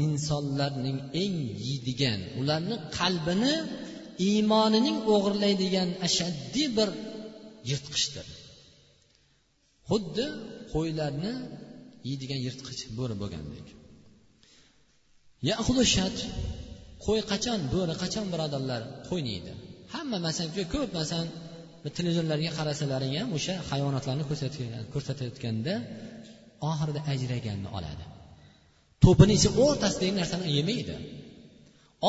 insonlarning 0.05 0.99
eng 1.23 1.37
yeydigan 1.67 2.21
ularni 2.41 2.77
qalbini 2.99 3.55
iymonining 4.29 4.99
o'g'irlaydigan 5.15 5.89
ashaddiy 6.07 6.69
bir 6.79 6.89
yirtqichdir. 7.71 8.27
Xuddi 9.91 10.27
qo'ylarni 10.73 11.33
yeydigan 12.09 12.41
yirtqich 12.47 12.83
bo'ri 12.99 13.15
bo'lgandek. 13.23 13.67
Qo'y 17.07 17.21
qachon? 17.33 17.61
Bo'ri 17.75 17.95
qachon 18.03 18.27
birodarlar? 18.33 18.81
Qo'yni 19.09 19.31
yeydi 19.37 19.55
hamma 19.95 20.19
masalan 20.27 20.51
juda 20.55 20.65
ko'p 20.75 20.91
masalan 21.01 21.29
televizorlarga 21.99 22.51
qarasalaring 22.59 23.15
ham 23.21 23.29
o'sha 23.39 23.55
hayvonotlarni 23.71 24.25
ko'rsatayotganda 24.95 25.75
oxirida 26.71 27.01
ajraganini 27.13 27.71
oladi. 27.79 28.05
To'pini 29.05 29.33
ichi 29.39 29.49
o'rtasidagi 29.65 30.13
narsani 30.21 30.47
yemaydi. 30.59 30.97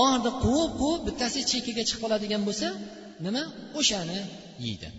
Oxirida 0.03 0.31
quvib 0.43 0.71
quvib 0.81 1.01
bittasi 1.07 1.39
chekkaga 1.51 1.83
chiqib 1.87 2.01
qoladigan 2.03 2.41
bo'lsa 2.47 2.67
nima? 3.25 3.43
O'shani 3.79 4.19
yeydi. 4.65 4.89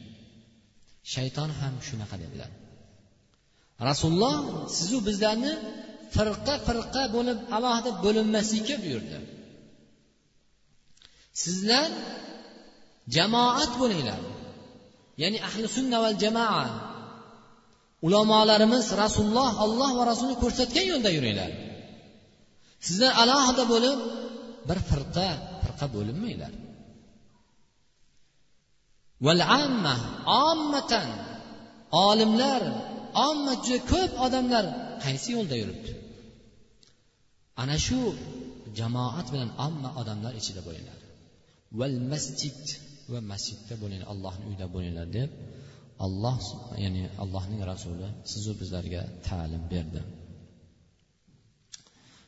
Shayton 1.15 1.51
ham 1.61 1.75
shunaqa 1.89 2.17
dedilar. 2.23 2.51
Rasululloh 3.89 4.37
sizu 4.77 4.99
bizlarni 5.09 5.53
firqa 6.17 6.55
firqa 6.67 7.03
bo'lib 7.17 7.39
alohida 7.57 7.91
bo'linmaslikka 8.05 8.77
buyurdi. 8.85 9.19
Sizlar 11.43 11.91
jamoat 13.17 13.73
bo'linglar. 13.81 14.21
Ya'ni 15.23 15.39
ahli 15.49 15.67
sunna 15.77 15.99
val 16.05 16.17
jamoa 16.25 16.67
ulamolarimiz 18.07 18.87
rasululloh 19.03 19.53
olloh 19.65 19.91
va 19.99 20.05
rasuli 20.13 20.35
ko'rsatgan 20.43 20.87
yo'lda 20.93 21.11
yuringlar. 21.17 21.51
Sizlar 22.87 23.13
alohida 23.23 23.65
bo'lib 23.73 23.99
bir 24.69 24.79
firqa 24.91 25.29
firqa 25.63 25.87
bo'linmanglar. 25.97 26.53
Val 29.27 29.43
amma 29.61 29.97
ommatan 30.47 31.09
olimlar 32.09 32.63
omma 33.29 33.53
juda 33.67 33.81
ko'p 33.93 34.13
odamlar 34.27 34.65
qaysi 35.05 35.29
yo'lda 35.37 35.57
yuribdi? 35.63 35.93
Ana 37.63 37.77
shu 37.87 38.01
jamoat 38.79 39.27
bilan 39.33 39.51
omma 39.67 39.91
odamlar 40.01 40.33
ichida 40.41 40.61
bo'linglar. 40.69 40.99
Val 41.81 41.97
masjid. 42.13 42.61
Va 43.13 43.21
masjidda 43.33 43.75
bo'linglar 43.83 44.09
allohni 44.13 44.45
uyida 44.51 44.67
bo'linglar 44.75 45.07
deb 45.19 45.31
alloh 46.07 46.39
ya'ni 46.85 47.03
allohning 47.23 47.61
rasuli 47.73 48.09
sizu 48.33 48.53
bizlarga 48.61 49.03
ta'lim 49.29 49.63
berdi. 49.73 50.01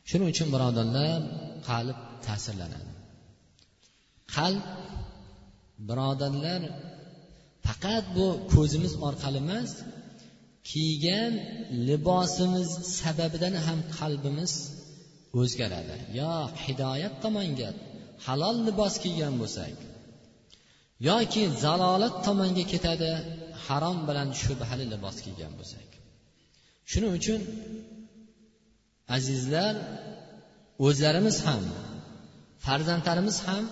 Shuning 0.09 0.27
uchun 0.33 0.47
birodarlar 0.55 1.17
qalb 1.69 1.97
ta'sirlanadi. 2.25 2.91
Qalb 4.35 4.65
birodarlar 5.89 6.61
faqat 7.65 8.05
bu 8.17 8.27
ko'zimiz 8.53 8.93
orqali 9.07 9.39
emas 9.45 9.71
kiygan 10.71 11.33
libosimiz 11.87 12.69
sababidan 12.99 13.55
ham 13.65 13.79
qalbimiz 13.97 14.53
o'zgaradi. 15.41 15.95
Yo 16.19 16.33
hidoyat 16.63 17.13
tomonga 17.23 17.69
halol 18.25 18.57
libos 18.67 18.95
kiygan 19.03 19.33
bo'lsak 19.41 19.75
yoki 21.09 21.43
zalolat 21.63 22.15
tomonga 22.25 22.65
ketadi 22.73 23.11
harom 23.65 23.97
bilan 24.09 24.29
shubhali 24.41 24.85
libos 24.93 25.17
kiygan 25.25 25.53
bo'lsak. 25.59 25.89
Shuning 26.91 27.13
uchun 27.19 27.41
azizlar 29.15 29.73
o'zlarimiz 30.85 31.37
ham 31.47 31.63
farzandlarimiz 32.65 33.37
ham 33.47 33.65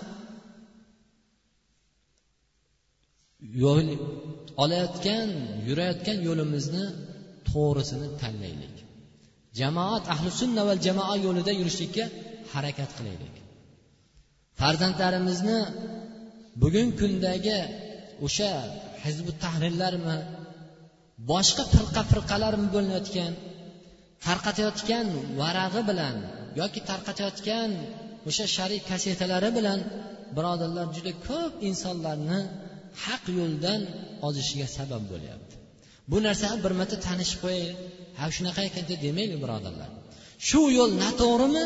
yo'l 3.64 3.88
olayotgan 4.64 5.28
yurayotgan 5.68 6.18
yo'limizni 6.28 6.86
to'g'risini 7.50 8.08
tanlaylik. 8.22 8.76
Jamoat 9.60 10.04
ahli 10.14 10.30
sunna 10.40 10.62
va 10.70 10.74
jamoa 10.86 11.16
yo'lida 11.26 11.52
yurishlikka 11.60 12.06
harakat 12.54 12.90
qilaylik. 12.98 13.36
Farzandlarimizni 14.60 15.60
bugungi 16.62 16.94
kundagi 17.02 17.60
o'sha 18.26 18.52
hizbi 19.04 19.32
tahrirlarmi 19.44 20.18
boshqa 21.32 21.64
firqa 21.74 22.02
firqalarmi 22.12 22.68
bo'linayotgan 22.76 23.34
tarqatayotgan 24.26 25.08
varag'i 25.42 25.82
bilan 25.90 26.16
yoki 26.62 26.80
tarqatayotgan 26.90 27.70
o'sha 28.30 28.46
shar'iy 28.56 28.82
kasetalari 28.90 29.50
bilan 29.58 29.80
birodarlar 30.36 30.86
juda 30.96 31.12
ko'p 31.28 31.54
insonlarni 31.70 32.40
haq 33.06 33.24
yo'ldan 33.40 33.82
ozishiga 34.28 34.68
sabab 34.78 35.04
bo'lyapti. 35.12 35.56
Bu 36.12 36.18
narsani 36.28 36.58
bir 36.66 36.74
marta 36.80 36.98
tanishib 37.08 37.40
qo'yay 37.46 37.68
ha 38.20 38.26
shunaqa 38.36 38.62
ekan 38.70 38.84
deb 38.92 39.00
demaylik 39.08 39.40
birodarlar? 39.44 39.90
Shu 40.48 40.62
yo'l 40.78 40.92
noto'g'rimi? 41.04 41.66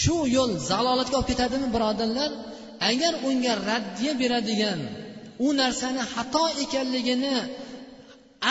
Shu 0.00 0.16
yo'l 0.36 0.50
zalolatga 0.70 1.16
olib 1.18 1.28
ketadimi 1.32 1.68
birodarlar? 1.76 2.30
Agar 2.90 3.12
unga 3.28 3.52
raddiya 3.70 4.12
beradigan 4.22 4.80
u 5.46 5.48
narsani 5.60 6.02
xato 6.14 6.44
ekanligini 6.64 7.34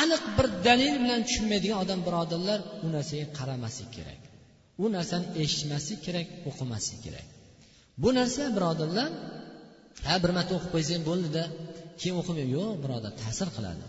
aniq 0.01 0.23
bir 0.37 0.47
dalil 0.67 0.95
bilan 1.03 1.21
tushunmaydigan 1.27 1.77
odam 1.85 1.99
birodarlar 2.07 2.59
u 2.85 2.87
narsaga 2.95 3.25
qaramaslik 3.39 3.89
kerak. 3.97 4.21
U 4.83 4.85
narsani 4.95 5.25
eshitmaslik 5.43 5.99
kerak 6.07 6.27
o'qimaslik 6.49 6.99
kerak. 7.05 7.27
Bu 8.01 8.09
narsa 8.19 8.43
birodarlar 8.57 9.09
ha 10.07 10.15
bir 10.23 10.31
marta 10.37 10.51
o'qib 10.57 10.71
qo'ysang 10.75 11.01
bo'ldida. 11.09 11.43
Keyin 11.99 12.15
o'qimay 12.21 12.47
yo'q 12.57 12.71
birodar 12.83 13.11
ta'sir 13.23 13.47
qiladi. 13.55 13.85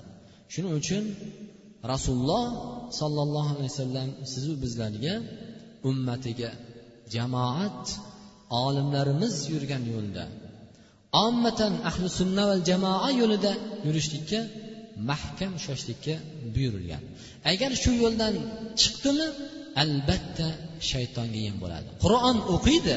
Shuning 0.52 0.74
uchun 0.80 1.04
rasululloh 1.92 2.44
sollallohu 3.00 3.50
alayhi 3.56 3.72
vasallam 3.74 4.08
sizu 4.32 4.52
bizlarga 4.64 5.14
ummatiga 5.90 6.50
jamoat 7.14 7.84
olimlarimiz 8.64 9.34
yurgan 9.52 9.82
yo'lda. 9.94 10.24
Ommatan 11.26 11.72
ahli 11.90 12.08
sunna 12.18 12.42
va 12.50 12.56
jamoa 12.70 13.10
yo'lida 13.20 13.52
yurishlikka 13.86 14.40
mahkam 15.10 15.50
ushlashlikka 15.58 16.14
buyurilgan. 16.54 17.02
Agar 17.52 17.70
shu 17.82 17.90
yo'ldan 18.02 18.34
chiqdimi 18.80 19.26
albatta 19.82 20.46
shaytonga 20.90 21.40
yem 21.46 21.56
bo'ladi. 21.62 21.88
Qur'on 22.04 22.36
o'qiydi 22.54 22.96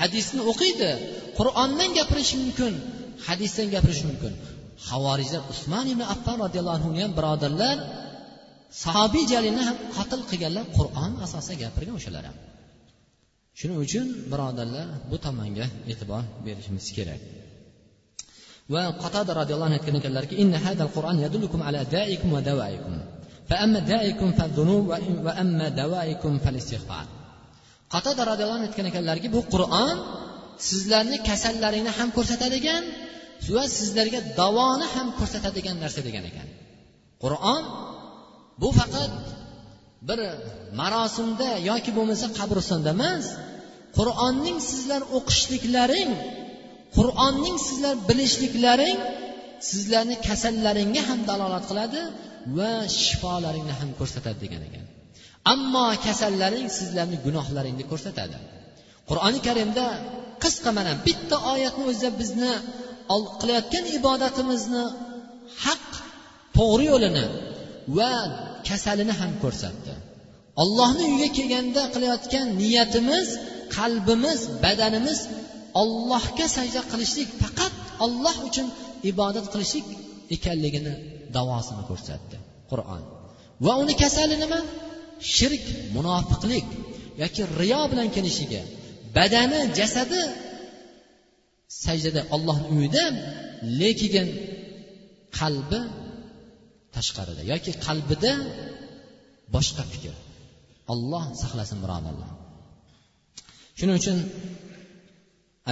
hadisni 0.00 0.40
o'qiydi. 0.52 0.90
Qur'ondan 1.38 1.90
gapirish 1.98 2.32
mumkin 2.42 2.72
hadisdan 3.28 3.68
gapirish 3.74 4.02
mumkin. 4.08 4.32
Havorijlar 4.88 5.42
usmon 5.52 5.86
ibn 5.92 6.02
affon 6.14 6.36
roziyallohu 6.44 6.76
anhu 6.78 6.90
ham 7.02 7.12
birodarlar 7.18 7.76
sahobiy 8.84 9.24
jalilni 9.32 9.62
ham 9.68 9.76
qatl 9.96 10.20
qilganlar 10.30 10.64
qur'on 10.78 11.12
asosida 11.26 11.56
gapirgan 11.64 11.94
o'shalar 12.00 12.24
ham. 12.28 12.36
shuning 13.59 13.79
uchun 13.85 14.07
birodarlar 14.31 14.87
bu 15.09 15.17
tomonga 15.25 15.65
e'tibor 15.91 16.23
berishimiz 16.45 16.87
kerak 16.97 17.21
va 18.73 18.81
qatada 19.03 19.31
roziyallohu 19.39 19.67
anhu 19.69 19.77
aytgan 19.79 19.95
ekanlarki 20.01 20.35
inna 20.43 20.57
hadal 20.65 20.89
qur'on 20.95 21.17
yadullukum 21.25 21.61
ala 21.67 21.81
daikum 21.95 22.29
va 22.35 22.41
davaikum 22.51 22.95
فأما 23.49 23.79
دائكم 23.79 24.29
فالذنوب 24.37 24.83
وأما 25.25 25.67
دوائكم 25.81 26.31
فالاستغفار 26.43 27.05
qatada 27.93 28.21
roziyallohu 28.31 28.57
anhu 28.59 28.67
aytgan 28.69 28.87
ekanlarki 28.91 29.27
bu 29.35 29.41
qur'on 29.53 29.95
sizlarni 30.69 31.17
kasallaringni 31.29 31.91
ham 31.97 32.09
ko'rsatadigan 32.17 32.83
va 33.55 33.63
sizlarga 33.77 34.19
davoni 34.41 34.87
ham 34.95 35.07
ko'rsatadigan 35.19 35.75
narsa 35.83 36.01
degan 36.07 36.23
ekan 36.31 36.47
qur'on 37.23 37.61
bu 38.61 38.69
faqat 38.79 39.11
bir 40.08 40.20
marosimda 40.80 41.48
yoki 41.70 41.90
bo'lmasa 41.98 42.26
qabristonda 42.38 42.90
emas. 42.96 43.24
Qur'onning 43.98 44.58
sizlar 44.70 45.02
o'qishliklaring 45.18 46.10
qur'onning 46.96 47.56
sizlar 47.66 47.94
bilishliklaring 48.08 48.98
sizlarni 49.70 50.16
kasallaringga 50.28 51.02
ham 51.08 51.20
dalolat 51.30 51.64
qiladi 51.70 52.00
va 52.58 52.72
shifolaringni 53.02 53.74
ham 53.80 53.90
ko'rsatadi 53.98 54.38
degan 54.44 54.62
ekan. 54.68 54.84
Ammo 55.54 55.86
kasallaring 56.06 56.66
sizlarni 56.78 57.16
gunohlaringni 57.26 57.84
ko'rsatadi. 57.92 58.36
Qur'oni 59.10 59.40
karimda 59.48 59.86
qisqa 60.42 60.70
mana 60.78 60.92
bitta 61.06 61.36
oyatni 61.52 61.84
o'zida 61.90 62.10
bizni 62.20 62.52
qilayotgan 63.40 63.84
ibodatimizni 63.98 64.84
haq 65.64 65.86
to'g'ri 66.56 66.84
yo'lini 66.92 67.26
va 67.98 68.12
kasalini 68.68 69.14
ham 69.20 69.32
ko'rsatdi. 69.42 69.92
Ollohni 70.62 71.04
uyiga 71.10 71.28
kelganda 71.38 71.82
qilayotgan 71.94 72.46
niyatimiz 72.60 73.28
qalbimiz 73.76 74.40
badanimiz 74.64 75.20
ollohga 75.82 76.46
sajda 76.56 76.80
qilishlik 76.92 77.28
faqat 77.42 77.74
olloh 78.04 78.36
uchun 78.48 78.66
ibodat 79.10 79.46
qilishlik 79.52 79.86
ekanligini 80.36 80.94
davosini 81.36 81.82
ko'rsatdi 81.90 82.36
qur'on. 82.70 83.02
Va 83.64 83.72
uni 83.82 83.94
kasali 84.02 84.36
nima? 84.44 84.60
Shirk 85.34 85.64
munofiqlik 85.96 86.66
yoki 87.22 87.42
riyo 87.60 87.82
bilan 87.90 88.08
kelishiga 88.16 88.62
badani 89.16 89.60
jasadi 89.78 90.20
sajdada 91.84 92.22
ollohni 92.34 92.66
uyida 92.76 93.04
lekin 93.80 94.26
qalbi 95.38 95.80
tashqarida 96.96 97.42
yoki 97.52 97.72
qalbida 97.86 98.32
boshqa 99.54 99.82
fikr. 99.92 100.14
Olloh 100.92 101.24
saqlasin 101.42 101.78
birodarlar. 101.84 102.30
Shuning 103.78 103.96
uchun 104.00 104.18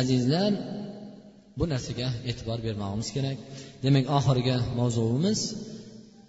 azizlar 0.00 0.52
bu 1.58 1.64
narsaga 1.72 2.08
e'tibor 2.30 2.58
bermog'imiz 2.66 3.08
kerak. 3.16 3.38
Demak 3.84 4.04
oxirgi 4.18 4.56
mavzuimiz 4.78 5.40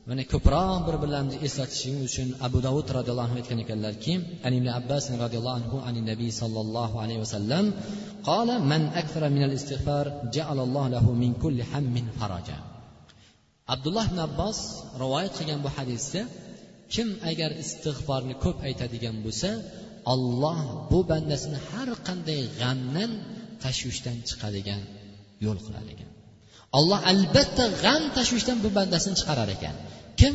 mana 0.09 0.23
ko'proq 0.33 0.79
bir 0.87 0.95
birlarimizni 1.01 1.39
eslatishimiz 1.47 2.01
uchun 2.09 2.27
abu 2.47 2.59
davud 2.67 2.87
roziyallohu 2.97 3.27
anhu 3.27 3.37
aytgan 3.41 3.59
ekanlarki 3.65 4.13
an 4.47 4.51
ibn 4.59 4.67
abbas 4.79 5.03
roziyallohu 5.23 5.57
anhu 5.59 5.77
an 5.87 5.95
nabiy 6.11 6.31
sollallohu 6.41 6.95
alayhi 7.03 7.21
vasallam 7.25 7.65
qala 8.29 8.55
man 8.71 8.81
akthara 9.01 9.27
min 9.35 9.43
al 9.47 9.53
istig'far 9.59 10.05
ja'alallohu 10.35 10.87
lahu 10.95 11.09
min 11.23 11.31
kulli 11.43 11.63
hammin 11.71 12.05
faraja. 12.19 12.57
Abdulloh 13.73 14.05
ibn 14.09 14.19
abbos 14.27 14.59
rivoyat 15.03 15.33
qilgan 15.39 15.59
bu 15.65 15.69
hadisda 15.77 16.21
kim 16.93 17.07
agar 17.31 17.51
istig'forni 17.63 18.35
ko'p 18.43 18.57
aytadigan 18.67 19.17
bo'lsa 19.25 19.49
olloh 20.13 20.59
bu 20.91 20.99
bandasini 21.11 21.59
har 21.69 21.89
qanday 22.07 22.41
g'amdan 22.59 23.11
tashvishdan 23.63 24.17
chiqadigan 24.29 24.81
yo'l 25.45 25.59
qilar 25.65 25.85
ekan. 25.93 26.09
Olloh 26.77 26.99
albatta 27.11 27.65
g'am 27.83 28.03
tashvishdan 28.17 28.57
bu 28.65 28.69
bandasini 28.77 29.15
chiqarar 29.21 29.49
ekan. 29.57 29.75
Kim? 30.19 30.33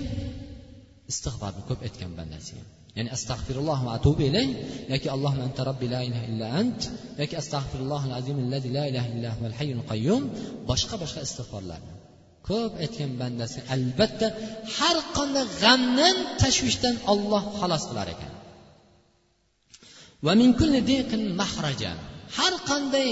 Istig'forni 1.13 1.63
ko'p 1.69 1.81
aytgan 1.87 2.13
bandasiga 2.19 2.65
ya'ni 2.97 3.11
astag'firulloh 3.17 3.79
va 3.87 3.91
atubu 3.99 4.23
ilay 4.29 4.49
yoki 4.93 5.09
allohumma 5.15 5.45
anta 5.49 5.63
robbi 5.69 5.87
la 5.95 6.01
ilaha 6.09 6.25
illa 6.31 6.47
ant 6.61 6.81
yoki 7.21 7.35
astag'firulloh 7.43 8.03
azim 8.21 8.37
allazi 8.45 8.69
la 8.77 8.85
ilaha 8.91 9.09
illa 9.15 9.29
huval 9.37 9.57
hayyul 9.61 9.83
qayyum 9.91 10.23
boshqa 10.71 10.95
boshqa 11.03 11.21
istig'forlarni. 11.29 11.93
Ko'p 12.49 12.73
aytgan 12.85 13.13
bandasi 13.21 13.59
albatta 13.75 14.27
har 14.77 14.97
qanday 15.17 15.47
g'amdan 15.63 16.17
tashvishdan 16.43 16.95
olloh 17.13 17.43
xalos 17.59 17.85
qilar 17.91 18.09
ekan. 18.15 18.33
Har 22.39 22.55
qanday 22.71 23.09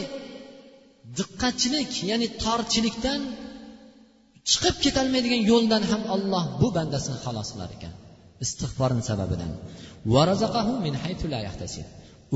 diqqatchilik 1.18 1.92
ya'ni 2.10 2.28
torchilikdan 2.44 3.20
chiqib 4.50 4.76
ketolmaydigan 4.84 5.42
yo'ldan 5.50 5.82
ham 5.90 6.02
olloh 6.14 6.44
bu 6.60 6.68
bandasini 6.76 7.18
xalos 7.24 7.48
qilar 7.54 7.70
ekan. 7.76 7.94
Istig'forni 8.44 9.02
sababidan. 9.10 9.50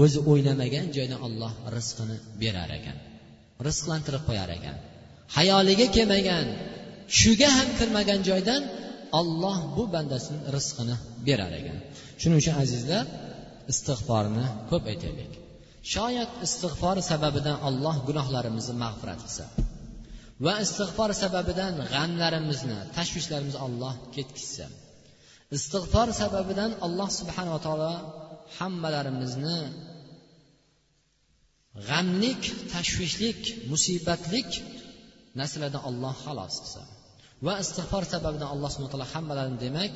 O'zi 0.02 0.18
o'ylamagan 0.30 0.86
joydan 0.96 1.20
olloh 1.26 1.52
rizqini 1.76 2.16
berar 2.40 2.70
ekan 2.78 2.98
rizqlantirib 3.66 4.22
qo'yar 4.28 4.50
ekan. 4.58 4.76
Hayoliga 5.36 5.86
kelmagan 5.96 6.46
tushiga 7.10 7.48
ham 7.58 7.68
kirmagan 7.78 8.20
joydan 8.28 8.62
olloh 9.20 9.58
bu 9.76 9.82
bandasini 9.94 10.40
rizqini 10.56 10.96
berar 11.26 11.52
ekan. 11.60 11.78
Shuning 12.20 12.38
uchun 12.42 12.54
azizlar 12.62 13.04
istig'forni 13.72 14.46
ko'p 14.70 14.84
aytaylik. 14.92 15.32
Shoyat 15.94 16.30
istig'for 16.46 16.96
sababidan 17.10 17.56
olloh 17.68 17.96
gunohlarimizni 18.08 18.74
mag'firat 18.84 19.20
qilsa 19.24 19.44
va 20.44 20.54
istig'for 20.64 21.10
sababidan 21.22 21.74
g'amlarimizni 21.92 22.78
tashvishlarimizni 22.96 23.60
olloh 23.66 23.94
ketkizsa 24.14 24.66
istig'for 25.56 26.08
sababidan 26.22 26.70
alloh 26.86 27.08
subhanava 27.20 27.60
taolo 27.66 27.92
hammalarimizni 28.58 29.58
g'amlik 31.88 32.42
tashvishlik 32.74 33.40
musibatlik 33.72 34.50
narsalardan 35.38 35.82
olloh 35.88 36.14
xalos 36.24 36.54
qilsa. 36.62 36.82
Va 37.46 37.54
istig'for 37.62 38.04
sababidan 38.14 38.48
alloh 38.54 38.68
subhana 38.72 38.92
taolo 38.94 39.08
hammalarini 39.14 39.58
demak 39.64 39.94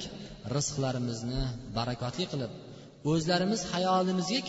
rizqlarimizni 0.57 1.43
barakotli 1.77 2.25
qilib 2.33 2.53
o'zlarimiz 3.11 3.61
hayolimizga 3.73 4.41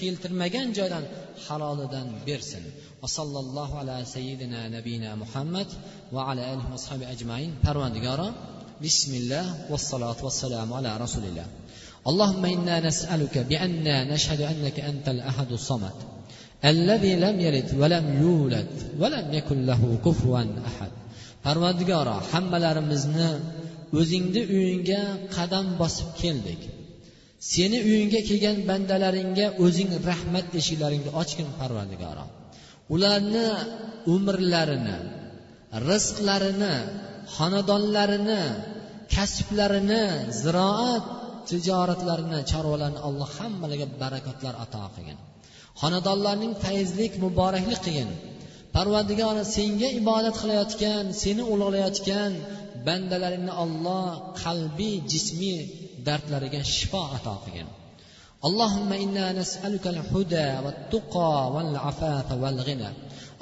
keltirmagan 0.00 0.68
joydan 0.78 1.04
halolidan 1.46 2.06
bersin 2.28 2.64
va 3.02 3.08
sallallohu 3.16 3.74
ala 3.82 3.96
sayyidina 4.14 4.60
nabiyina 4.76 5.10
muhammad 5.22 5.68
va 6.14 6.20
ala 6.30 6.42
alihi 6.52 6.68
va 6.72 6.78
ashabi 6.82 7.04
ajmain 7.14 7.50
parvandigoro 7.64 8.28
bismillah 8.84 9.44
vassalotu 9.72 10.22
vassalamu 10.28 10.72
ala 10.78 10.90
rasulillah 11.04 11.48
اللهم 12.10 12.44
أنا 12.44 12.76
نسالك 12.88 13.34
بانا 13.50 13.96
نشهد 14.12 14.40
انك 14.52 14.76
انت 14.90 15.06
الاحد 15.08 15.50
الصمد 15.58 15.96
الذي 16.72 17.12
لم 17.24 17.36
يلد 17.46 17.68
ولم 17.80 18.06
يولد 18.22 18.70
ولم 19.00 19.26
يكن 19.38 19.58
له 19.70 19.82
كفوا 20.04 20.42
احد 20.70 20.92
parvardigoro 21.44 22.16
hammalarimizni 22.30 23.30
o'zingni 24.00 24.42
uyingga 24.56 25.02
qadam 25.36 25.66
bosib 25.80 26.08
keldik 26.22 26.60
seni 27.52 27.78
uyingga 27.88 28.20
kelgan 28.28 28.56
bandalaringga 28.70 29.46
o'zing 29.64 29.90
rahmat 30.10 30.46
eshiklaringni 30.60 31.10
ochgin 31.22 31.48
parvardigoro 31.60 32.24
ularni 32.94 33.46
umrlarini 34.14 34.98
rizqlarini 35.88 36.74
xonadonlarini 37.36 38.42
kasblarini 39.14 40.02
ziroat 40.42 41.04
tijoratlarini 41.48 42.40
chorvalarini 42.50 43.00
alloh 43.08 43.30
hammalariga 43.38 43.86
barakotlar 44.02 44.54
ato 44.64 44.82
qilgin. 44.94 45.18
Xonadonlarning 45.80 46.52
fayzlik 46.64 47.12
muboraklik 47.24 47.80
qilgin 47.86 48.10
parvardigor 48.75 49.37
senga 49.55 49.89
ibodat 49.99 50.35
qilayotgan 50.41 51.05
seni 51.21 51.43
ulug'layotgan 51.53 52.31
bandalaringni 52.87 53.53
olloh 53.63 54.07
qalbiy 54.43 54.95
jismiy 55.11 55.59
dardlariga 56.07 56.61
shifo 56.75 57.01
ato 57.17 57.35
qilgin 57.45 57.69
اللهم 58.47 58.93
إنا 58.93 59.31
نسألك 59.31 59.87
الهدى 59.87 60.49
والتقى 60.63 61.51
والعفاف 61.53 62.27
والغنى 62.31 62.89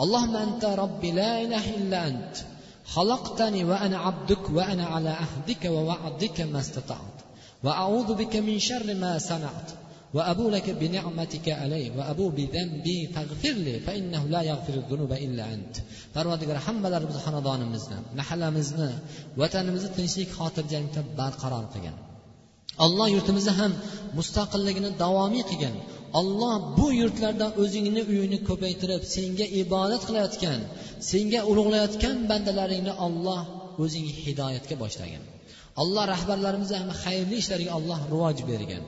اللهم 0.03 0.36
أنت 0.36 0.63
ربي 0.65 1.12
لا 1.12 1.41
إله 1.41 1.65
إلا 1.79 2.08
أنت 2.08 2.36
خلقتني 2.86 3.63
وأنا 3.63 3.97
عبدك 3.97 4.49
وأنا 4.49 4.86
على 4.86 5.10
عهدك 5.10 5.65
ووعدك 5.65 6.41
ما 6.41 6.60
استطعت 6.60 7.17
وأعوذ 7.63 8.13
بك 8.13 8.36
من 8.36 8.60
شر 8.60 8.93
ما 8.93 9.17
صنعت 9.17 9.69
وأبو 10.15 10.49
لك 10.55 10.67
بنعمتك 10.69 11.47
علي 11.49 11.86
وأبو 11.97 12.29
بذنبي 12.38 13.08
فاغفر 13.13 13.55
لي 13.65 13.79
فإنه 13.86 14.23
لا 14.34 14.41
يغفر 14.41 14.73
الذنوب 14.73 15.12
إلا 15.25 15.43
أنت 15.55 15.75
parvardigor 16.15 16.58
hammalarimizni 16.65 17.21
xonadonimizni 17.25 17.97
mahallamizni 18.19 18.89
vatanimizni 19.41 19.89
tinchlik 19.97 20.29
xotirjamlikda 20.39 21.01
barqaror 21.19 21.65
qilgin 21.73 21.95
olloh 22.86 23.08
yurtimizni 23.15 23.53
ham 23.60 23.71
mustaqilligini 24.17 24.89
davomiy 25.03 25.43
qilgin 25.49 25.75
olloh 26.19 26.55
bu 26.77 26.88
yurtlarda 27.01 27.47
o'zingni 27.63 28.01
uyini 28.12 28.39
ko'paytirib 28.49 29.03
senga 29.15 29.45
ibodat 29.62 30.01
qilayotgan 30.08 30.60
senga 31.12 31.39
ulug'layotgan 31.51 32.15
bandalaringni 32.31 32.93
olloh 33.05 33.41
o'zing 33.84 34.08
hidoyatga 34.23 34.75
boshlagin 34.84 35.23
alloh 35.81 36.03
rahbarlarimizni 36.13 36.77
ham 36.81 36.91
xayrli 37.03 37.36
ishlarga 37.43 37.71
alloh 37.77 37.99
rivoj 38.13 38.38
bergin 38.51 38.84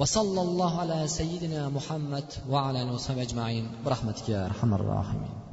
وصلى 0.00 0.42
الله 0.42 0.80
على 0.80 1.08
سيدنا 1.08 1.68
محمد 1.68 2.24
وعلى 2.50 2.82
آله 2.82 2.92
وصحبه 2.92 3.22
أجمعين 3.22 3.68
برحمتك 3.84 4.28
يا 4.28 4.46
أرحم 4.46 4.74
الراحمين. 4.74 5.49